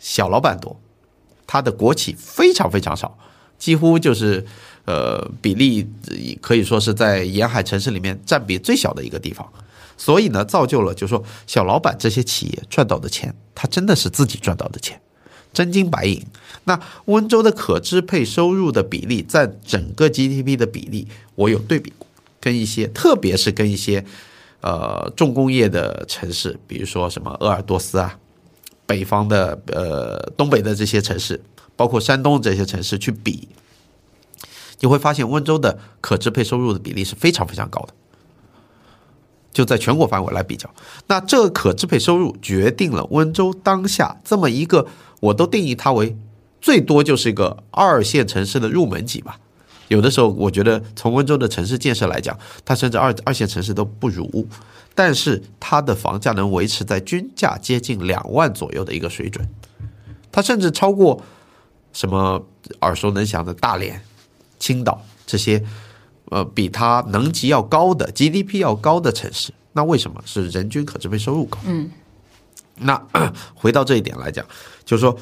[0.00, 0.80] 小老板多，
[1.46, 3.16] 它的国企非常非常少，
[3.56, 4.44] 几乎就是
[4.84, 5.88] 呃比例
[6.40, 9.48] 可以说是在沿海城市里面占比最小的一个地方。
[9.96, 15.00] 所以呢，造就了就是说小老板这些企业赚到的钱，他真的是自己赚到的钱，
[15.52, 16.22] 真金白银。
[16.64, 22.06] 那温州的可支配收入的比例占整个 GDP 的比例，我有对比过，
[22.40, 24.04] 跟一些特别是跟一些。
[24.64, 28.16] 呃，重工业的城市，比如说什么鄂尔多斯啊，
[28.86, 31.42] 北方的呃东北的这些城市，
[31.74, 33.48] 包括山东这些城市去比，
[34.78, 37.94] 你会发现温州的可支配收入的比例是非常非常高的。
[39.52, 40.72] 就在全国范围来比较，
[41.08, 44.86] 那这个可支配收入决定了温州当下这么一个，
[45.22, 46.16] 我都定义它为
[46.60, 49.38] 最多就是一个二线城市的入门级吧。
[49.88, 54.46] 有的时候，我觉得从温州的城市建设来讲，它甚至二二线城市都不如，
[54.94, 59.46] 但是它的房价能维持在均价接近两万左右的一个水准，
[60.32, 61.22] 它甚至超过
[61.92, 62.44] 什么
[62.80, 64.02] 耳熟能详的大连、
[64.58, 65.62] 青岛这些，
[66.30, 69.52] 呃，比它能级要高的 GDP 要高的城市。
[69.74, 71.58] 那为什么是人均可支配收入高？
[71.66, 71.90] 嗯，
[72.76, 72.98] 那
[73.54, 74.46] 回到这一点来讲，
[74.84, 75.16] 就是说，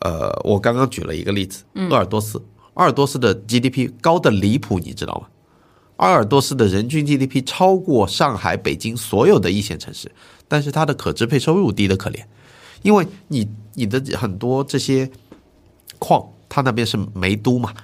[0.00, 2.42] 呃，我刚刚举了一个例子，鄂尔多斯。
[2.74, 5.26] 鄂尔多斯的 GDP 高的离谱，你知道吗？
[5.96, 10.10] 鄂尔多斯的人均 GDP 超过上海、北京所有的一线城市，
[10.48, 12.22] 但是它的可支配收入低得可怜，
[12.80, 15.10] 因为你你的很多这些
[15.98, 17.74] 矿，它那边是煤都嘛，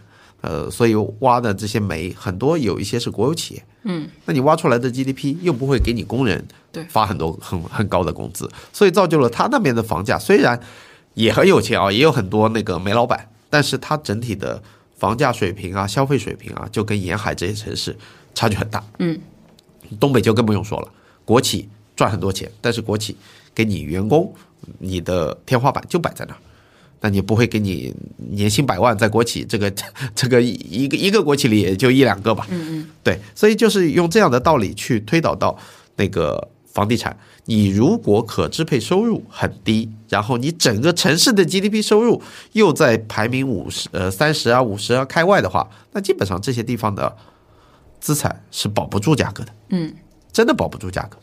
[0.41, 6.43] 呃，所以挖的这些煤很多有一些是国有企业，嗯，那你挖出来的 GDP 又不会给你工人
[6.73, 10.59] 对发很多很很高的工资，所以造就了它那边的房价虽然。
[11.17, 14.63] 也很有钱啊，也有很多那个煤老板，但是它整体的
[14.99, 17.97] 房价水平啊、消费水平啊，就跟沿海这些城市
[18.35, 18.85] 差距很大。
[18.99, 19.19] 嗯，
[19.99, 20.89] 东北就更不用说了，
[21.25, 23.17] 国企赚很多钱，但是国企
[23.55, 24.31] 给你员工，
[24.79, 26.39] 你的天花板就摆在那儿。
[27.01, 29.71] 那你不会给你年薪百万，在国企这个
[30.15, 32.47] 这个一个一个国企里也就一两个吧？
[32.51, 35.57] 嗯嗯，对，所以就是用这样的道理去推导到
[35.97, 37.17] 那个房地产。
[37.47, 42.21] 你如果可支配收入很低，然后你整个城市的 GDP 收入
[42.53, 47.17] 又在排名五十呃三十啊五十啊开外的话，那基本上这些地方的
[48.01, 49.53] 资产是保不住价格的。
[49.71, 49.95] 嗯，
[50.33, 51.17] 真的保不住价格。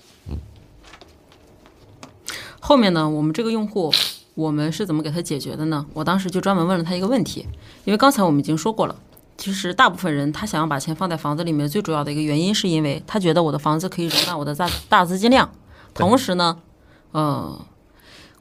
[2.60, 3.94] 后面呢，我们这个用户
[4.36, 5.86] 我们是怎么给他解决的呢？
[5.94, 7.46] 我当时就专门问了他一个问题，
[7.84, 8.96] 因为刚才我们已经说过了，
[9.38, 15.52] 其实大部分人他想要把钱放在房子里面，最主要的一个原因是因为他觉得我的房子可以容纳我的大大资金量，
[15.94, 16.60] 同时呢，
[17.12, 17.66] 呃，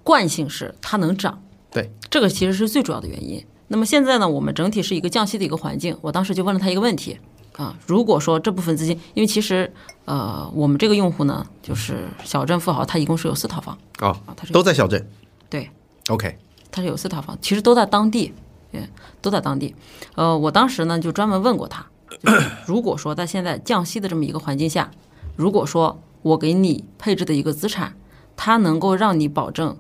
[0.03, 3.45] 惯性是它能涨，对，这个其实是最主要的原因。
[3.69, 7.19] 那么现在呢，我们整体是一个降息的一个环境，我当时就问了他一个问题
[7.57, 9.73] 啊，如果说这部分资金，因为其实
[10.05, 15.09] 呃，我们这个用户呢，就是小镇富豪，他一共是有四套房啊、啊，他是都在小镇。
[15.49, 15.71] 对。
[16.09, 16.37] OK，
[16.73, 18.35] 他是有四套房，其实都在当地，
[18.73, 18.89] 嗯，
[19.21, 19.73] 都在当地。
[20.17, 21.87] 呃，我当时呢就专门问过他，
[22.21, 24.91] 就是如果说在现在降息的这么一个环境下，
[25.37, 27.95] 如果说我给你配置的一个资产，
[28.37, 29.77] 它能够让你保证，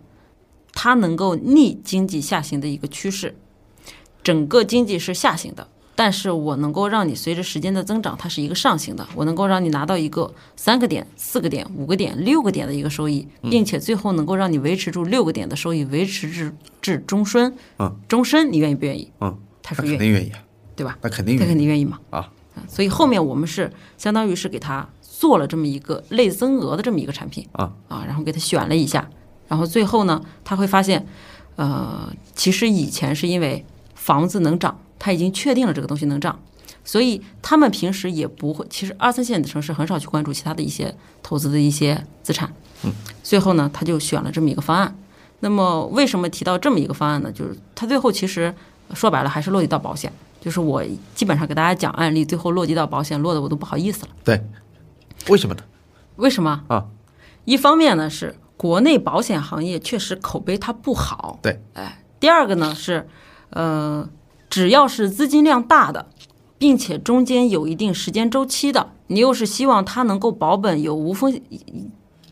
[0.73, 3.37] 它能够逆经济下行的一个趋势，
[4.23, 5.69] 整个经济是下行的。
[5.95, 9.07] 但是我能够让你随着时间的增长，它是一个上行的。
[9.15, 17.55] 我能够让你拿到一个三个点、四个点、五个点、六个点的一个收益，并且最后能够让你维持住六个点的收益，维持至至终身。
[17.79, 19.13] 嗯，终身你愿意不愿意？
[19.21, 20.39] 嗯，他说愿意，肯定愿意啊，
[20.75, 20.99] 对吧？
[21.03, 22.01] 那肯定他愿意肯定愿意嘛。
[22.09, 22.33] 啊。
[22.67, 24.89] 所以后面我们是相当于是给他
[25.23, 29.09] 做了这么一个类增额的这么一个产品啊啊，然后给他选了一下，
[29.47, 31.07] 然后最后呢，他会发现，
[31.55, 33.65] 呃，其实以前是因为
[33.95, 36.37] 房子能涨，他已经确定了这个东西能涨，
[36.83, 40.93] 所以他们平时也不会，其实二三线的城市很少去关注其他的一些
[41.23, 42.53] 投资的一些资产。
[42.83, 42.91] 嗯，
[43.23, 44.93] 最后呢，他就选了这么一个方案。
[45.39, 47.31] 那么为什么提到这么一个方案呢？
[47.31, 48.53] 就是他最后其实
[48.93, 50.83] 说白了还是落地到保险，就是我
[51.15, 54.09] 基本上给大家讲案例，最后落地到保险，落的我都不好意思了。
[54.25, 54.43] 对，
[55.29, 55.63] 为什么呢？
[56.17, 56.87] 为什么啊？
[57.45, 63.09] 一方面呢是国内保险行业确实口碑它不好，对，哎，第二个呢是，
[63.51, 64.09] 呃，
[64.49, 66.07] 只要是资金量大的，
[66.59, 71.43] 并且中间有一定时间周期的，你又是希望它能够保本有无风险，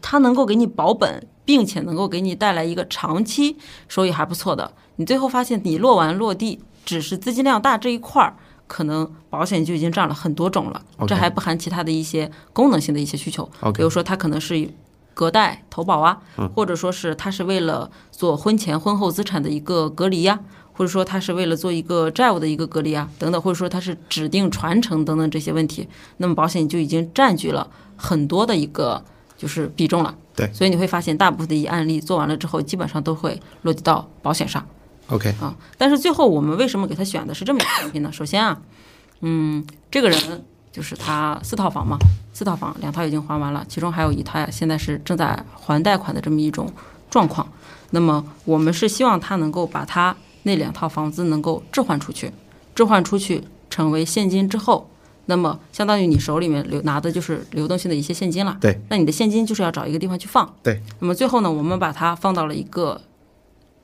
[0.01, 3.57] 它能够给你保本，并且能够给你带来一个长期
[3.89, 8.37] 收益还不错的，你最后发现你落完落地，只是资金量大这一块儿。
[8.71, 13.51] 可能保险就已经占了很多种了这还不含其他的一些功能性的一些需求。
[13.75, 14.71] 比如说它可能是
[15.13, 16.23] 隔代投保啊，
[16.55, 20.39] 或者说是它是为了做婚前婚后资产的一个隔离呀、
[20.73, 29.05] 或者说它是为了做一个债务的一个隔离啊，等等，或者说它是指定传承等等这些问题，那么保险就已经占据了很多的一个
[29.37, 30.15] 就是比重了。
[30.37, 34.65] 对所以你会发现，大部分的一案例做完了之后，基本上都会落地到保险上。
[35.11, 35.55] OK，啊。
[35.77, 38.11] 但是最后我们为什么给他选的是这么一个产品呢？
[38.13, 38.61] 首先啊，
[39.21, 41.99] 嗯，这个人就是他四套房嘛，
[42.33, 46.73] 四套房两套已经还完了，其中还有一套呀，现在是正在还贷款的这么一种
[47.11, 47.47] 状况。
[47.91, 52.33] 那么我们是希望他能够把他那两套房子能够置换出去，
[52.75, 54.89] 置换出去成为现金之后。
[55.27, 58.57] 那么，相当于你手里面流拿的就是流动性的一些现金了。
[58.61, 58.81] 对。
[58.89, 60.53] 那你的现金就是要找一个地方去放。
[60.61, 60.83] 对。
[60.99, 63.01] 那么最后呢，我们把它放到了一个，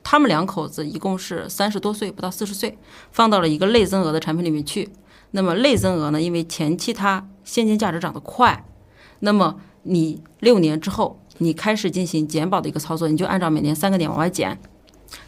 [0.09, 2.77] 他们两口子一共是三十多岁，不到四十岁，
[3.11, 4.87] 放到了一个类增额的产品里面去。
[5.31, 8.65] 那么类增额呢，因为前期它现金价值涨得快，
[9.19, 14.57] 那么你六年之后，你开始进行减保的一个操作，你就按照每年三个点往外减，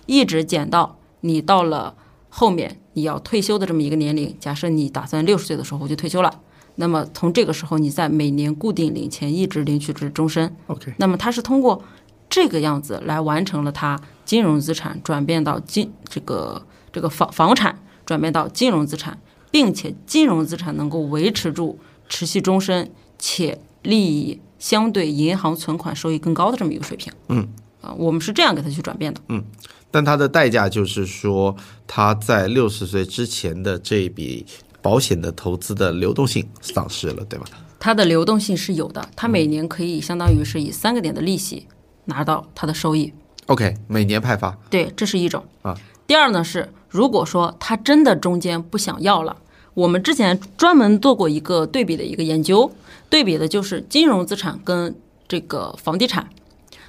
[0.05, 1.95] 一直减到你到了
[2.29, 4.33] 后面你要退休的这么一个年龄。
[4.39, 6.39] 假设你打算六十岁的时候就退休了，
[6.75, 10.55] 那么从这个时候你在每年固定领钱，一直领取至终身。
[10.67, 11.83] OK，那么它是通过
[12.29, 13.99] 这个样子来完成了它
[14.29, 16.63] 金融资产转变到金这个
[16.93, 19.19] 这个房房产转变到金融资产，
[19.49, 27.11] 并且金融资产能够维持住持续终身且利益相对银行存款收益更高的这么一个水平。
[27.29, 27.47] 嗯，
[27.81, 29.19] 啊，我们是这样给它去转变的。
[29.29, 29.43] 嗯
[29.89, 31.57] 但它的代价就是说，
[31.87, 34.45] 他在六十岁之前的这一笔
[34.79, 37.47] 保险的投资的流动性丧失了，对吧？
[37.79, 41.65] 它的流动性是有的，它每年可以相当于是以三个点的利息
[42.05, 43.11] 拿到它的收益。
[43.49, 45.75] OK，每年派发对，这是一种啊。
[46.05, 49.37] 第二呢是，如果说他真的中间不想要了，
[49.73, 52.71] 我们之前专门做过一个对比的一个研究，
[53.09, 54.95] 对比的就是金融资产跟
[55.27, 56.29] 这个房地产。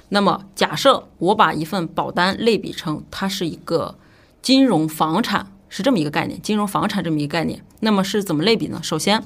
[0.09, 3.95] 那么假设我把一份保单类比成它是一个
[4.43, 8.79] 金融房产，是这么一个概念，金融房产这么一个概念，那么是怎么类比呢？
[8.83, 9.23] 首先，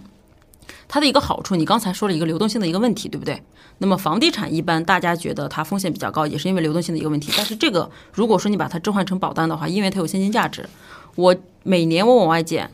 [0.87, 3.41] 它的一个好处，你刚才说了一个流动性的一个问题，对不对？
[3.79, 7.31] 那么房地产一般大家觉得它风险比较高，也是因为流动性的一个问题。
[7.35, 10.69] 但是这个如果说你把它置换成保单的话，因为它有现金价值，
[11.15, 12.71] 我每年我往外减，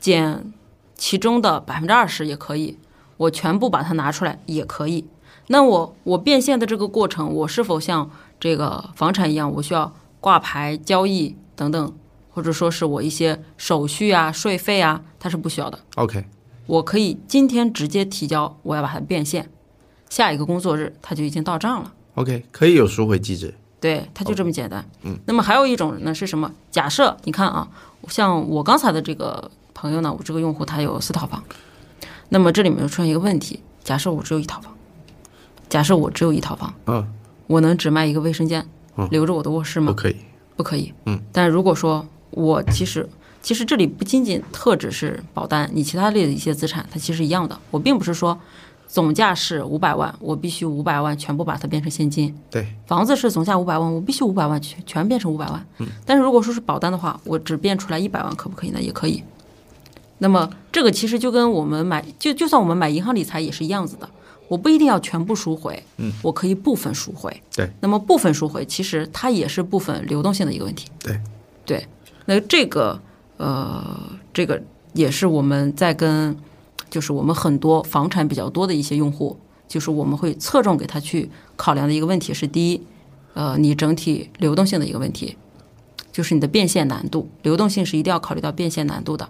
[0.00, 0.52] 减
[0.96, 2.78] 其中的百分之二十也可以，
[3.16, 5.06] 我全部把它拿出来也可以。
[5.48, 8.10] 那我我变现的这个过程，我是否像
[8.40, 11.92] 这个房产一样，我需要挂牌交易等等，
[12.30, 15.78] 或者说是我一些手续啊、税费啊，它是不需要的。
[15.96, 16.24] OK，
[16.66, 19.50] 我可以今天直接提交，我要把它变现，
[20.08, 21.92] 下一个工作日它就已经到账了。
[22.14, 23.54] OK，可以有赎回机制。
[23.80, 24.82] 对，它就这么简单。
[25.02, 26.50] 嗯，那么还有一种呢是什么？
[26.70, 27.68] 假设你看啊，
[28.08, 31.44] 像我刚才的这个朋友呢，我这个用户他有四套房，
[32.30, 34.74] 那么这里面就出现一个问题：假设我只有一套房，
[35.68, 37.06] 假设我只有一套房，嗯，
[37.46, 38.66] 我能只卖一个卫生间，
[39.10, 39.92] 留着我的卧室吗？
[39.92, 40.16] 不可以。
[40.56, 40.94] 不可以。
[41.04, 43.06] 嗯，但如果说我其实
[43.44, 47.56] 其实这里不仅仅特指是保单，你其他类的一些资产，它其实一样的。
[47.70, 48.36] 我并不是说
[48.88, 52.34] 总价是五百万，我必须五百万全部把它变成现金。
[52.50, 55.66] 对，房子是总价五百万，我必须五百万全全变成五百万。
[55.76, 58.80] 嗯，但是如果说是保单的话，我只变出来一百万，可不可以呢？
[58.80, 59.22] 也可以。
[60.16, 64.08] 那么这个其实就跟我们买，就就算我们买银行理财也是一样子的，
[64.48, 67.42] 我不一定要全部赎回，嗯，我可以部分赎回。
[67.54, 70.88] 对，那么部分赎回其实它也是部分流动性的一个问题。
[70.98, 71.20] 对，
[71.66, 71.86] 对，
[72.24, 72.98] 那这个
[73.44, 73.84] 呃，
[74.32, 74.62] 这个
[74.94, 76.34] 也是我们在跟，
[76.88, 79.38] 就是我们很多房产比较多的一些用户，
[79.68, 82.80] 就是我们会侧重给他去考量的一个问题是：第一，
[83.34, 85.36] 呃，你整体流动性的一个问题，
[86.10, 89.28] 就是你的变现难度，流动性是一定要考虑到变现难度的。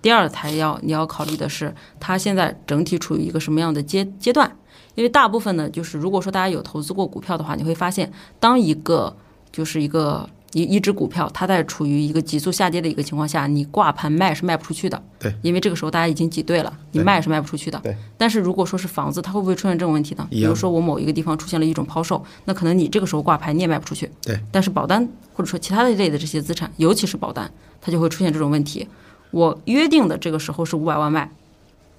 [0.00, 4.56] 第二，才要你要考虑的是，它现在整体处于一个什么样的阶阶段？
[4.94, 9.16] 因为大部分呢，就是如果说大家有投资过股票的话，你会发现，当一个
[9.50, 15.02] 就是一个一一只股票，它在处于一个急速下跌的一个情况下，你挂盘卖是卖不出去的。
[15.18, 17.78] 对，因为这个时候大家已经挤兑了，你卖是卖不出去的。
[17.80, 17.94] 对。
[18.16, 20.26] 但是如果说是房子，它会不会出现这种问题呢？
[20.30, 24.10] 比如说我某一个地方出现了一种抛售，那可能你这个时候挂牌你也卖不出去。
[24.22, 24.40] 对。
[24.50, 27.50] 但是保单或者说其他的一类的这些资产，尤其是保单，
[27.82, 28.88] 它就会出现这种问题。
[29.30, 31.30] 我约定的这个时候是五百万卖，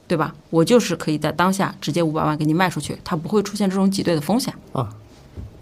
[0.08, 0.34] 对吧？
[0.50, 4.90] 我就是可以在当下直接五百万给你卖出去，它不会出现这种挤兑的风险啊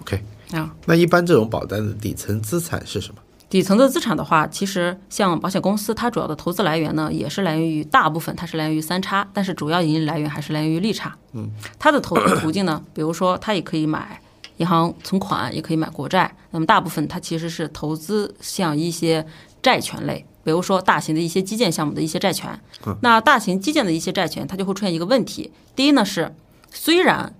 [0.01, 0.23] OK，
[0.55, 0.75] 啊。
[0.85, 3.21] 那一般这种保单的底层资产是什么？
[3.47, 11.15] 底层的资产的话，其实像保险公司，它主要的投资来源呢，也是来源于大部分它是来源于三差，但是主要盈利来源还是来源于利差。
[11.33, 14.19] 嗯，它的投资途径呢，比如说它也可以买
[14.57, 16.35] 银行存款，也可以买国债。
[16.51, 19.25] 那么大部分它其实是投资像一些
[19.61, 22.59] 债权类，比如说大型的一些基建项目的一些债权。
[23.01, 25.51] 那大型基建的一些债权，它就会出现一个问题。
[25.75, 26.33] 第一呢是，
[26.71, 27.33] 虽然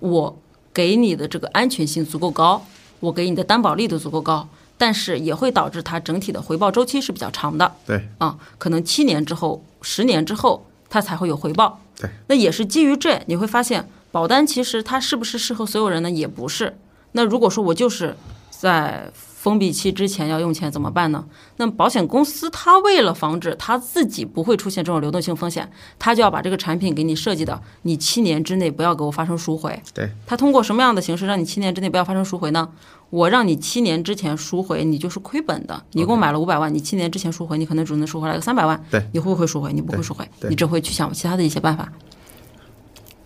[0.00, 0.42] 我
[0.72, 2.64] 给你的这个安全性足够高，
[3.00, 4.48] 我给你的担保力度足够高，
[4.78, 11.80] 但是也会导致它整体的回报周期是比较长的对，啊，可能七年之后、十年之后它才会有回报。
[12.00, 16.10] 对，那也是基于这，你会发现保单其实它是不是适合所有人呢？
[16.10, 16.76] 也不是。
[17.12, 18.16] 那如果说我就是
[18.50, 19.10] 在
[19.42, 21.24] 封闭期之前要用钱怎么办呢？
[21.56, 25.68] 那么保险公司它为了防止它自己不会出现这种流动性风险，
[25.98, 29.82] 它就要把这个产品给你设计的，你七年之内不要给我发生赎回。
[29.92, 32.68] 对，它通过什么样的形式让你七年之内不要发生赎回呢？
[33.10, 35.82] 我让你七年之前赎回，你就是亏本的。
[35.90, 38.80] 你一共买了五百万，你七年之前赎回，你可能只能赎回来个三百万。
[38.92, 39.72] 对，你会不会赎回？
[39.72, 41.92] 你不会赎回，你只会去想其他的一些办法。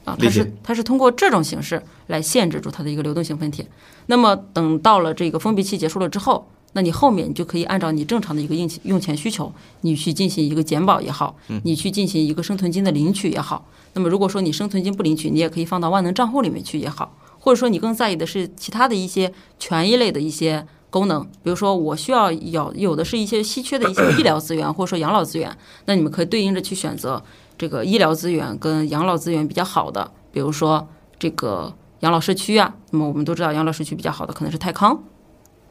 [0.06, 3.66] 啊，它是它是通过这种形式来限制住它的一个流动性问题。
[4.06, 13.66] 那么等到了这个封闭期结束了之后，那你后面你就可以按照你正常的一个用钱用钱需求，你去进行一个减保也好，你去进行一个生存金的领取也好。
[13.94, 27.22] 那么如果说你生存金不领取，你也可以放到万能账户里面去也好，或者说你更在意的是其他的一些权益类的一些功能，比如说我需要有有的是一些稀缺的一些医疗资源，或者说养老资源，那你们可以对应着去选择
[27.58, 30.86] 这个医疗资源跟养老资源比较好的，比如说
[31.18, 32.74] 这个养老社区啊。
[32.90, 35.02] 那么我们都知道养老社区比较好的可能是泰康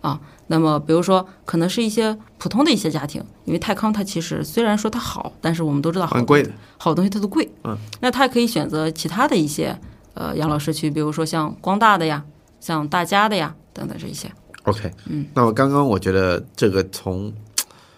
[0.02, 0.20] 啊。
[0.48, 6.52] 那么比如说可能是一些普通的一些家庭，因为泰康它其实虽然说它好，但是我们都知道很贵的。
[6.78, 7.50] 好东西它都贵。
[7.64, 9.76] 嗯，那它可以选择其他的一些
[10.14, 12.24] 呃养老社区，比如说像光大的呀，
[12.60, 14.32] 像大家的呀等等这一些。
[14.64, 17.34] OK，嗯，那么刚刚我觉得这个从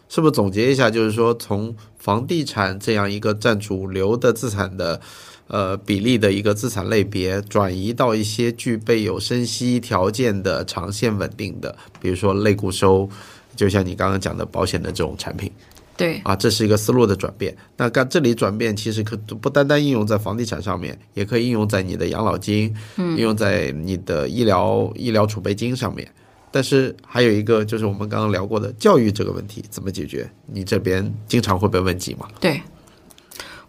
[0.09, 4.99] 是不是总结一下，就是说从房地产这样一个占主流的资产的
[5.47, 13.09] 呃比例的一个资产类别，转移到一些具备有生息条件的长线稳定的，比如说类固收，
[13.55, 15.51] 就像你刚刚讲的保险的这种产品，
[15.97, 17.55] 对啊，这是一个思路的转变。
[17.75, 26.09] 那刚这里转变其实可不单单应用在房地产上面，也可以应用在你的养老金，嗯，应用在你的医疗医疗储备金上面。
[26.49, 30.29] 但是还有一个就是我们刚刚聊过的教育这个问题怎么解决？
[30.47, 32.27] 你这边经常会被问及吗？
[32.39, 32.61] 对，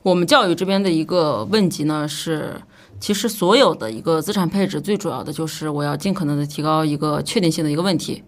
[0.03, 2.55] 我们教育这边的一个问题呢是，
[3.01, 8.23] 其实所有的一个资产配置最主要的就是我要尽可能的提高一个确定性的一个问题。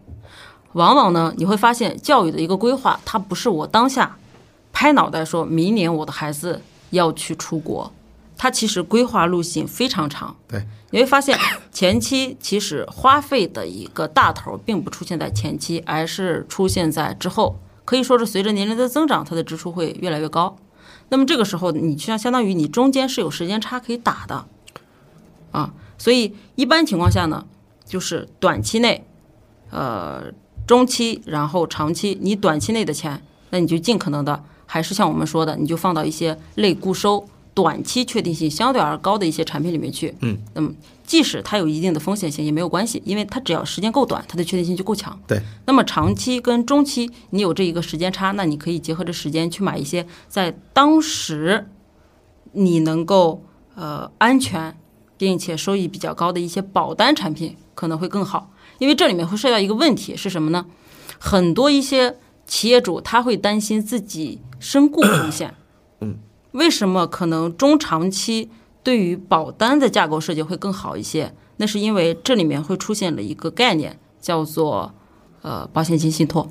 [0.73, 4.17] 往往呢，你会发现教育的一个规划，它不是我当下
[4.73, 7.93] 拍脑袋说明年我的孩子要去出国，
[8.41, 10.35] 它其实规划路径非常长。
[10.49, 11.39] 对，你会发现
[11.71, 17.59] 前期其实花费的一个大头并不出现在前期，而是出现在之后。
[17.85, 20.57] 可以说是随着年龄的增长，它的支出会越来越高。
[21.11, 24.47] 那么这个时候，你就像相当于你中间是有时间差可以打的
[25.51, 25.75] 啊。
[25.99, 27.45] 所以一般情况下呢，
[27.85, 29.05] 就是短期内，
[29.69, 30.33] 呃。
[30.67, 33.21] 中期，然后长期，你短期内的钱，
[33.51, 37.27] 那你就尽可能的，还是像我们说的，你就放到一些类固收、
[37.61, 40.15] 短期确定性相对而高的一些产品里面去。
[40.21, 40.73] 嗯，那么
[41.05, 45.21] 即使它有一定的风险性也没有关系，因为它只要时间够短，它的确定性就够强。
[45.27, 45.39] 对。
[45.67, 51.69] 那么长期跟中期，你有这一个时间差，那你可以结合着时间去买一些在当时
[52.53, 53.45] 你能够
[53.75, 54.75] 呃安全
[55.19, 58.51] 并且收益比较高的一些保单产品，可能会更好。
[58.79, 60.65] 因为这里面会涉及到一个问题是什么呢？
[61.19, 65.55] 很多一些企业主他会担心自己身故风险。
[66.53, 68.51] 为什么可能中长期
[68.83, 71.35] 对于保单的架构设计会更好一些？
[71.57, 74.93] 那是因为这里面会出现了一个概念，叫做
[75.43, 76.49] 呃保险金信托。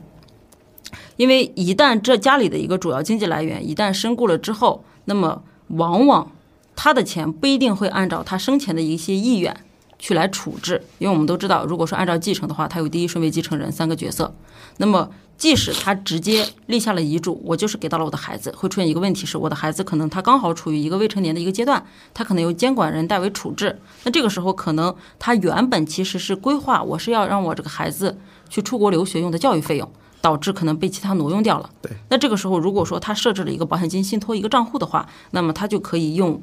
[1.18, 6.32] 因为一旦这家里的一个主要经济来源一旦身故了之后，那么往往
[6.76, 9.56] 他的钱不一定会按照他生前的一些意愿。
[10.02, 14.34] 去来处置，因为我们都知道，如果说按照继承的话，他有第一顺位继承人三个角色。
[14.78, 21.84] 那么，即使他直接立下了遗嘱，我就是给到了我的孩子，会出现一个问题，是我的孩子可能他刚好处于一个未成年的一个阶段，
[22.14, 23.80] 他可能由监管人代为处置。
[24.04, 28.20] 那这个时候，可能他原本其实是规划我是要让我这个孩子
[28.50, 29.90] 去出国留学用的教育费用，
[30.22, 31.70] 导致可能被其他挪用掉了。
[31.82, 31.92] 对。
[32.10, 36.42] 那这个时候，如果说他设置了一个保险金信托一个账户的话，那么他就可以用。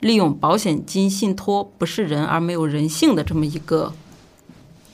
[0.00, 3.92] 利用保险金信托不是人而没有人性的这么一个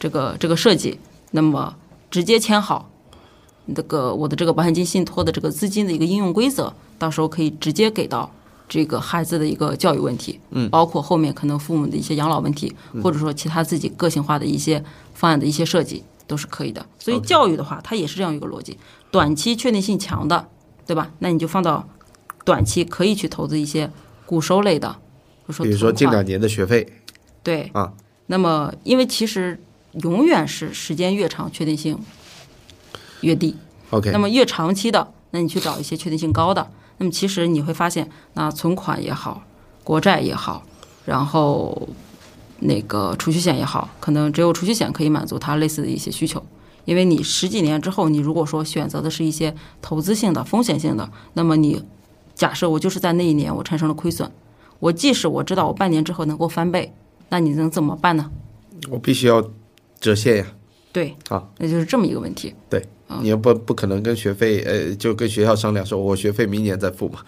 [0.01, 0.99] 这个这个设计，
[1.33, 1.77] 那么
[2.11, 2.89] 直接签好
[3.75, 8.29] 这个我的这个保险金信托的这个资金的一个应用规则，到时候可以直接给到
[8.69, 14.83] 这个孩子的一个教育问题，嗯，包括后面可能父母的一些养老问题，或者说其他自己个性化的一些
[15.15, 16.85] 方案的一些设计都是可以的。
[16.99, 18.77] 所以教育的话，它也是这样一个逻辑，
[19.11, 20.49] 短期确定性强的，
[20.87, 21.11] 对吧？
[21.21, 21.89] 那你就放到
[22.45, 23.91] 短期可以去投资一些。
[24.27, 24.97] 固收类的，
[25.47, 26.91] 比如说近两年的学费，
[27.43, 27.93] 对啊，
[28.29, 29.61] 那么因为其实
[30.01, 31.99] 永远是时间越长，确定性
[33.25, 33.57] 越低。
[33.91, 36.69] OK，那么越长期的，那你去找一些确定性高的。
[36.99, 39.43] 那么其实你会发现，那存款也好，
[39.83, 40.63] 国债也好，
[41.05, 41.89] 然后
[42.61, 46.41] 那个储蓄险也好，可能只有储蓄险可以满足它类似的一些需求。
[46.85, 51.83] 因为你十几年之后，你如果说选择的是一些投资性的、风险性的，那么你。
[52.37, 54.29] 假设我就是在那一年我产生了亏损，
[54.81, 56.93] 我即使我知道我半年之后能够翻倍，
[57.29, 58.29] 那你能怎么办呢？
[58.91, 59.41] 我必须要
[60.01, 60.47] 折现呀。
[60.95, 62.55] 对，好，那就是这么一个问题。
[62.71, 62.81] 对，
[63.21, 67.19] 你又不不可能跟学费，呃，就跟学校商量说，我学费明年再付嘛。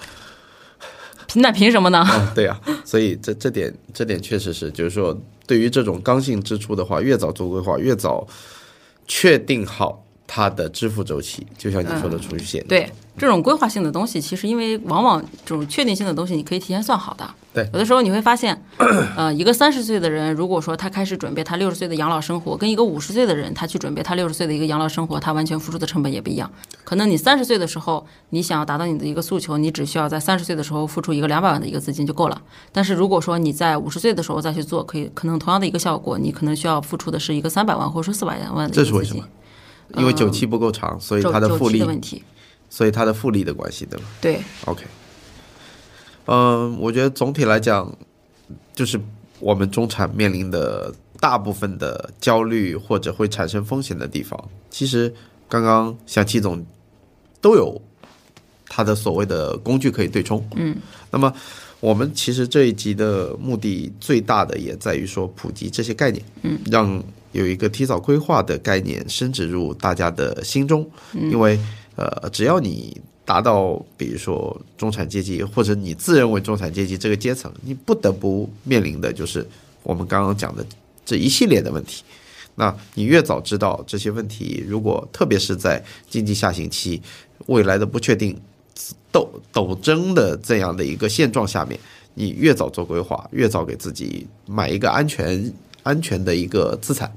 [1.35, 2.07] 那凭什么呢？
[2.33, 8.25] 对呀，所以这这点这点确实是，就是说，对于这种刚性支出的话，越早做规划，越早
[9.09, 12.65] 确定好它的支付周期，就像你说的储蓄险。
[12.69, 12.91] 对。
[13.19, 17.27] 这种规划性的东西，其实因为往往这种确定性的东西，你可以提前算好的。
[17.55, 18.63] 对，有的时候你会发现，
[19.17, 26.51] 呃，一个三十岁的人，如果说他开始准备他六十岁的养老生活，跟一个五十岁的人他去准备他六十岁的一个养老生活，他完全付出的成本也不一样。
[26.85, 32.43] 可能你三十岁的时候，你想要达到你的一个诉求，你只需要在三十岁的时候付出一个两百万的一个资金就够了。
[32.71, 39.25] 但是如果说你在五十岁的时候再去做，可以可能同样的一个效果，你可能需要付出的是一个三百万或者说四百万的这是为什么？
[39.95, 42.23] 因为久期不够长，所以它的复利的问题。
[42.69, 44.05] 所以它的复利的关系，对吧？
[44.21, 44.85] 对，OK。
[46.27, 47.97] 嗯，我觉得总体来讲，
[48.75, 49.01] 就是
[49.39, 54.37] 我们中产面临的大部分的焦虑或者会产生风险的地方，
[54.69, 55.15] 其实
[55.49, 56.63] 刚刚像齐总
[57.41, 57.81] 都有
[58.67, 60.45] 他的所谓的工具可以对冲。
[60.57, 60.77] 嗯，
[61.13, 61.33] 那么
[61.79, 71.59] 我们其实这一集的目的最大的也在于说普及这些概念，嗯，让有一个提早规划的概念深植入大家的心中，因为。
[71.99, 72.95] 呃，只要你
[73.25, 79.49] 达到，比如说中产阶级，或者你自认为中产阶级这个阶层，你不得不面临的就是
[79.83, 80.63] 我们刚刚讲的
[81.07, 82.05] 这一系列的问题。
[82.57, 87.01] 那你越早知道这些问题，如果特别是在经济下行期，
[87.47, 88.39] 未来的不确定
[89.11, 91.81] 斗斗争的这样的一个现状下面，
[92.13, 95.51] 你越早做规划，越早给自己买一个安全
[95.87, 97.11] 安全的一个资产，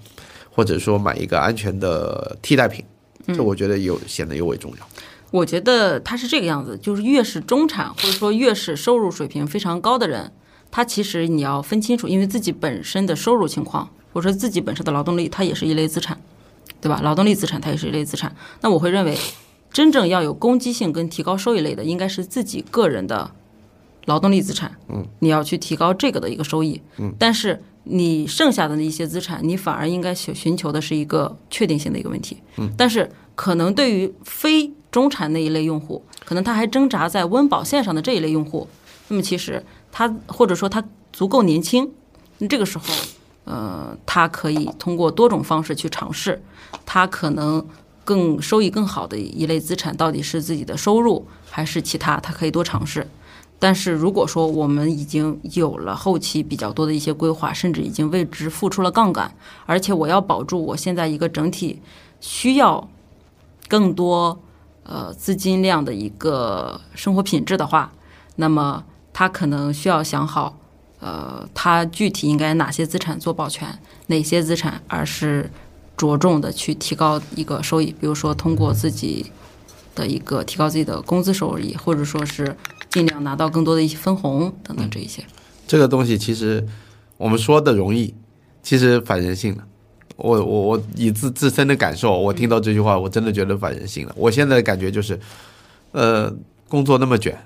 [0.52, 2.86] 或者说买一个安全的替代品，
[3.34, 4.88] 这我觉得有显得尤为重要。
[5.32, 10.32] 我觉得他是这个样子，就是越是中产或者说越是收入水平非常高的人，
[10.72, 16.20] 他其实你要分清楚，因为自己本身的收入情况，或者说自己本身的劳动力，它也是一类资产，
[16.80, 17.02] 对吧？
[17.04, 18.36] 劳动力资产它也是一类资产。
[18.62, 19.18] 那我会认为，
[19.72, 23.30] 真正要有攻击性跟提高收益类的，应该是自己个人的
[24.06, 24.72] 劳动力资产。
[24.88, 26.82] 嗯，你要去提高这个的一个收益。
[26.98, 32.38] 嗯，但是你剩下的那一些资产，你反而应该寻寻求的是一个确定性的一个问题。
[32.58, 38.68] 嗯，但是可能对于非中产那一类用户，可能他还挣扎在温饱线上的这一类用户，
[39.08, 41.92] 那么其实他或者说他足够年轻，
[42.38, 42.86] 那这个时候，
[43.46, 46.42] 呃，他可以通过多种方式去尝试，
[46.86, 47.66] 他可能
[48.04, 53.08] 更收益更好的一类资产到底是自己的收入还是其他，他可以多尝试。
[53.60, 59.32] 但是如果说我们已经有了后期比较多的一些规划，甚至已经为之付出了杠杆，
[59.66, 61.82] 而且我要保住我现在一个整体
[62.20, 62.90] 需要
[63.68, 64.40] 更多。
[64.92, 67.92] 呃，资金量的一个生活品质的话，
[68.38, 68.84] 那么
[69.14, 70.58] 他可能需要想好，
[71.00, 73.78] 呃，他具体应该哪些资产做保全，
[74.08, 75.52] 哪些资产而是
[75.96, 79.32] 着重的去提高一个收益，比如说通过自己
[79.94, 82.58] 的一个提高自己的工资收益，或者说是
[82.90, 85.24] 尽量拿到更多的一些分红等等这一些。
[85.68, 86.66] 这个东西其实
[87.18, 88.14] 我们说的容易，
[88.64, 89.64] 其实反人性的。
[90.16, 94.14] 我我我以自自身的感受，我听到这句话，我真的觉得反人性了。
[94.18, 95.18] 我现在的感觉就是，
[95.94, 96.30] 呃，
[96.68, 97.38] 工作那么卷，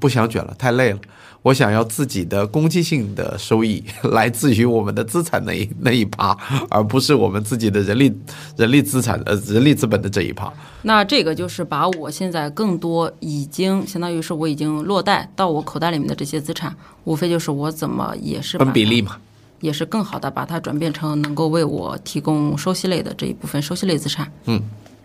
[0.00, 0.98] 不想卷了，太累了。
[1.46, 6.36] 我想要自己的攻击性的收益 来自于我们的资产那一那一趴，
[6.68, 8.12] 而不是我们自己的人力
[8.56, 10.52] 人力资产呃人力资本的这一趴。
[10.82, 16.74] 那这个就是把我现在更多已经相当于是我已经落袋到我口袋里面的这些资产，
[17.04, 19.16] 无非就是我怎么也是分比例嘛。
[19.60, 24.60] 也是更好的把它转变成能够为我提供收息类的这一部分收息类资产，嗯，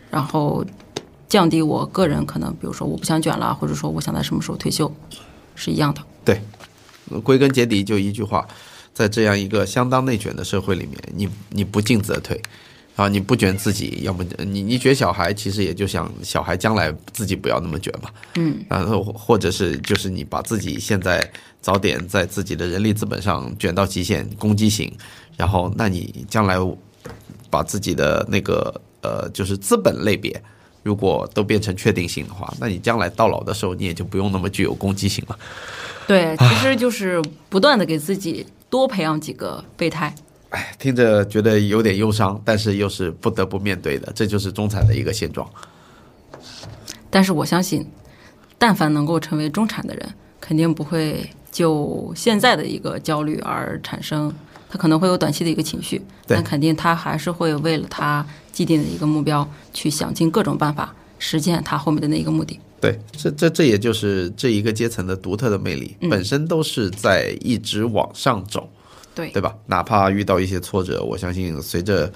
[0.09, 0.65] 然后
[1.29, 4.91] 降低我个人可能，比如说我不想卷了，或者说我想在什么时候退休，
[5.55, 6.01] 是一样的。
[6.23, 6.41] 对，
[7.21, 8.47] 归根结底就一句话，
[8.93, 12.41] 在这样一个相当内卷的社会里面，你你不进则退。
[12.97, 18.09] 啊，你不卷自己，要么你你卷小孩，其实也就想小孩将来自己不要那么卷嘛。
[18.35, 24.93] 嗯，然后或者是就是你把自己现在早点在自己的人力资本上卷到极限，攻击型，
[25.37, 26.57] 然后那你将来
[27.49, 30.39] 把自己的那个呃就是资本类别，
[30.83, 35.37] 如果都变成确定性的话，那你将来到老的时候，你也就不用那么具有攻击性了。
[36.07, 40.13] 对，其实就是不断的给自己多培养几个备胎。
[40.49, 45.47] 哎，听着觉得有点忧伤，但是又是不得不面对的，这就是中产的一个现状。
[47.09, 47.87] 但是我相信，
[48.57, 54.33] 但凡能够成为中产的人，肯定不会就现在的一个焦虑而产生，
[54.69, 62.59] 他可能会有短期的一个情绪，但肯定他还是会为了他既定的一个目标，去想尽各种办法实现他后面的那一个目的。
[62.79, 68.69] 对，这这这也就是这一个阶层的独特的魅力，本身都是在一直往上走。
[69.13, 69.53] 对对吧？
[69.65, 72.09] 哪怕遇到一些挫折，我相信随着，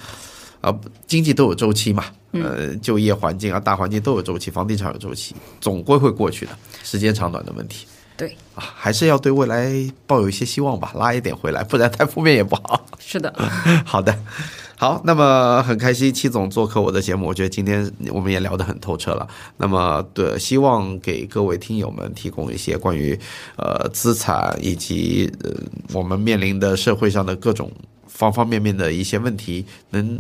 [0.62, 0.74] 啊，
[1.06, 7.86] 经济都有周期嘛，呃，就业环境啊，大环境都有周期，房地产有周期，总归会过去的，时间长短的问题。
[8.16, 9.70] 对啊，还是要对未来
[10.08, 12.86] 抱有一些希望吧，拉一点回来，不然太负面也不好。
[12.98, 13.32] 是的，
[13.86, 14.18] 好的。
[14.78, 19.26] 好，那么很开心，戚总做客我的节目，我觉得今天我们也聊得很透彻了。
[19.58, 23.18] 那么，对，希望给各位听友们提供一些关于
[23.56, 25.52] 呃资产以及呃
[25.94, 27.72] 我们面临的社会上的各种
[28.08, 30.20] 方方面面的一些问题，能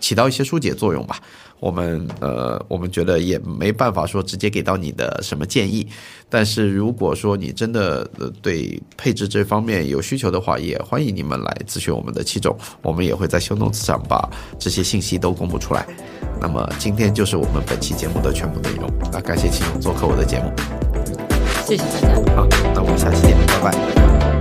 [0.00, 1.20] 起到一些疏解作用吧。
[1.58, 5.86] 我们呃，我们觉得也没办法说直接给到你的什么建议，
[6.28, 8.08] 但是如果说你真的
[8.42, 14.28] 对配置这方面有需求的话，也欢迎你们来咨询我们的七总，我们也会在修动词上把
[14.58, 15.86] 这些信息都公布出来。
[16.40, 20.52] 那么今天就是我们本期节目的全部内容，那感谢七总做客我的节目，
[21.64, 24.35] 谢谢大家，好，那我们下期见，拜拜。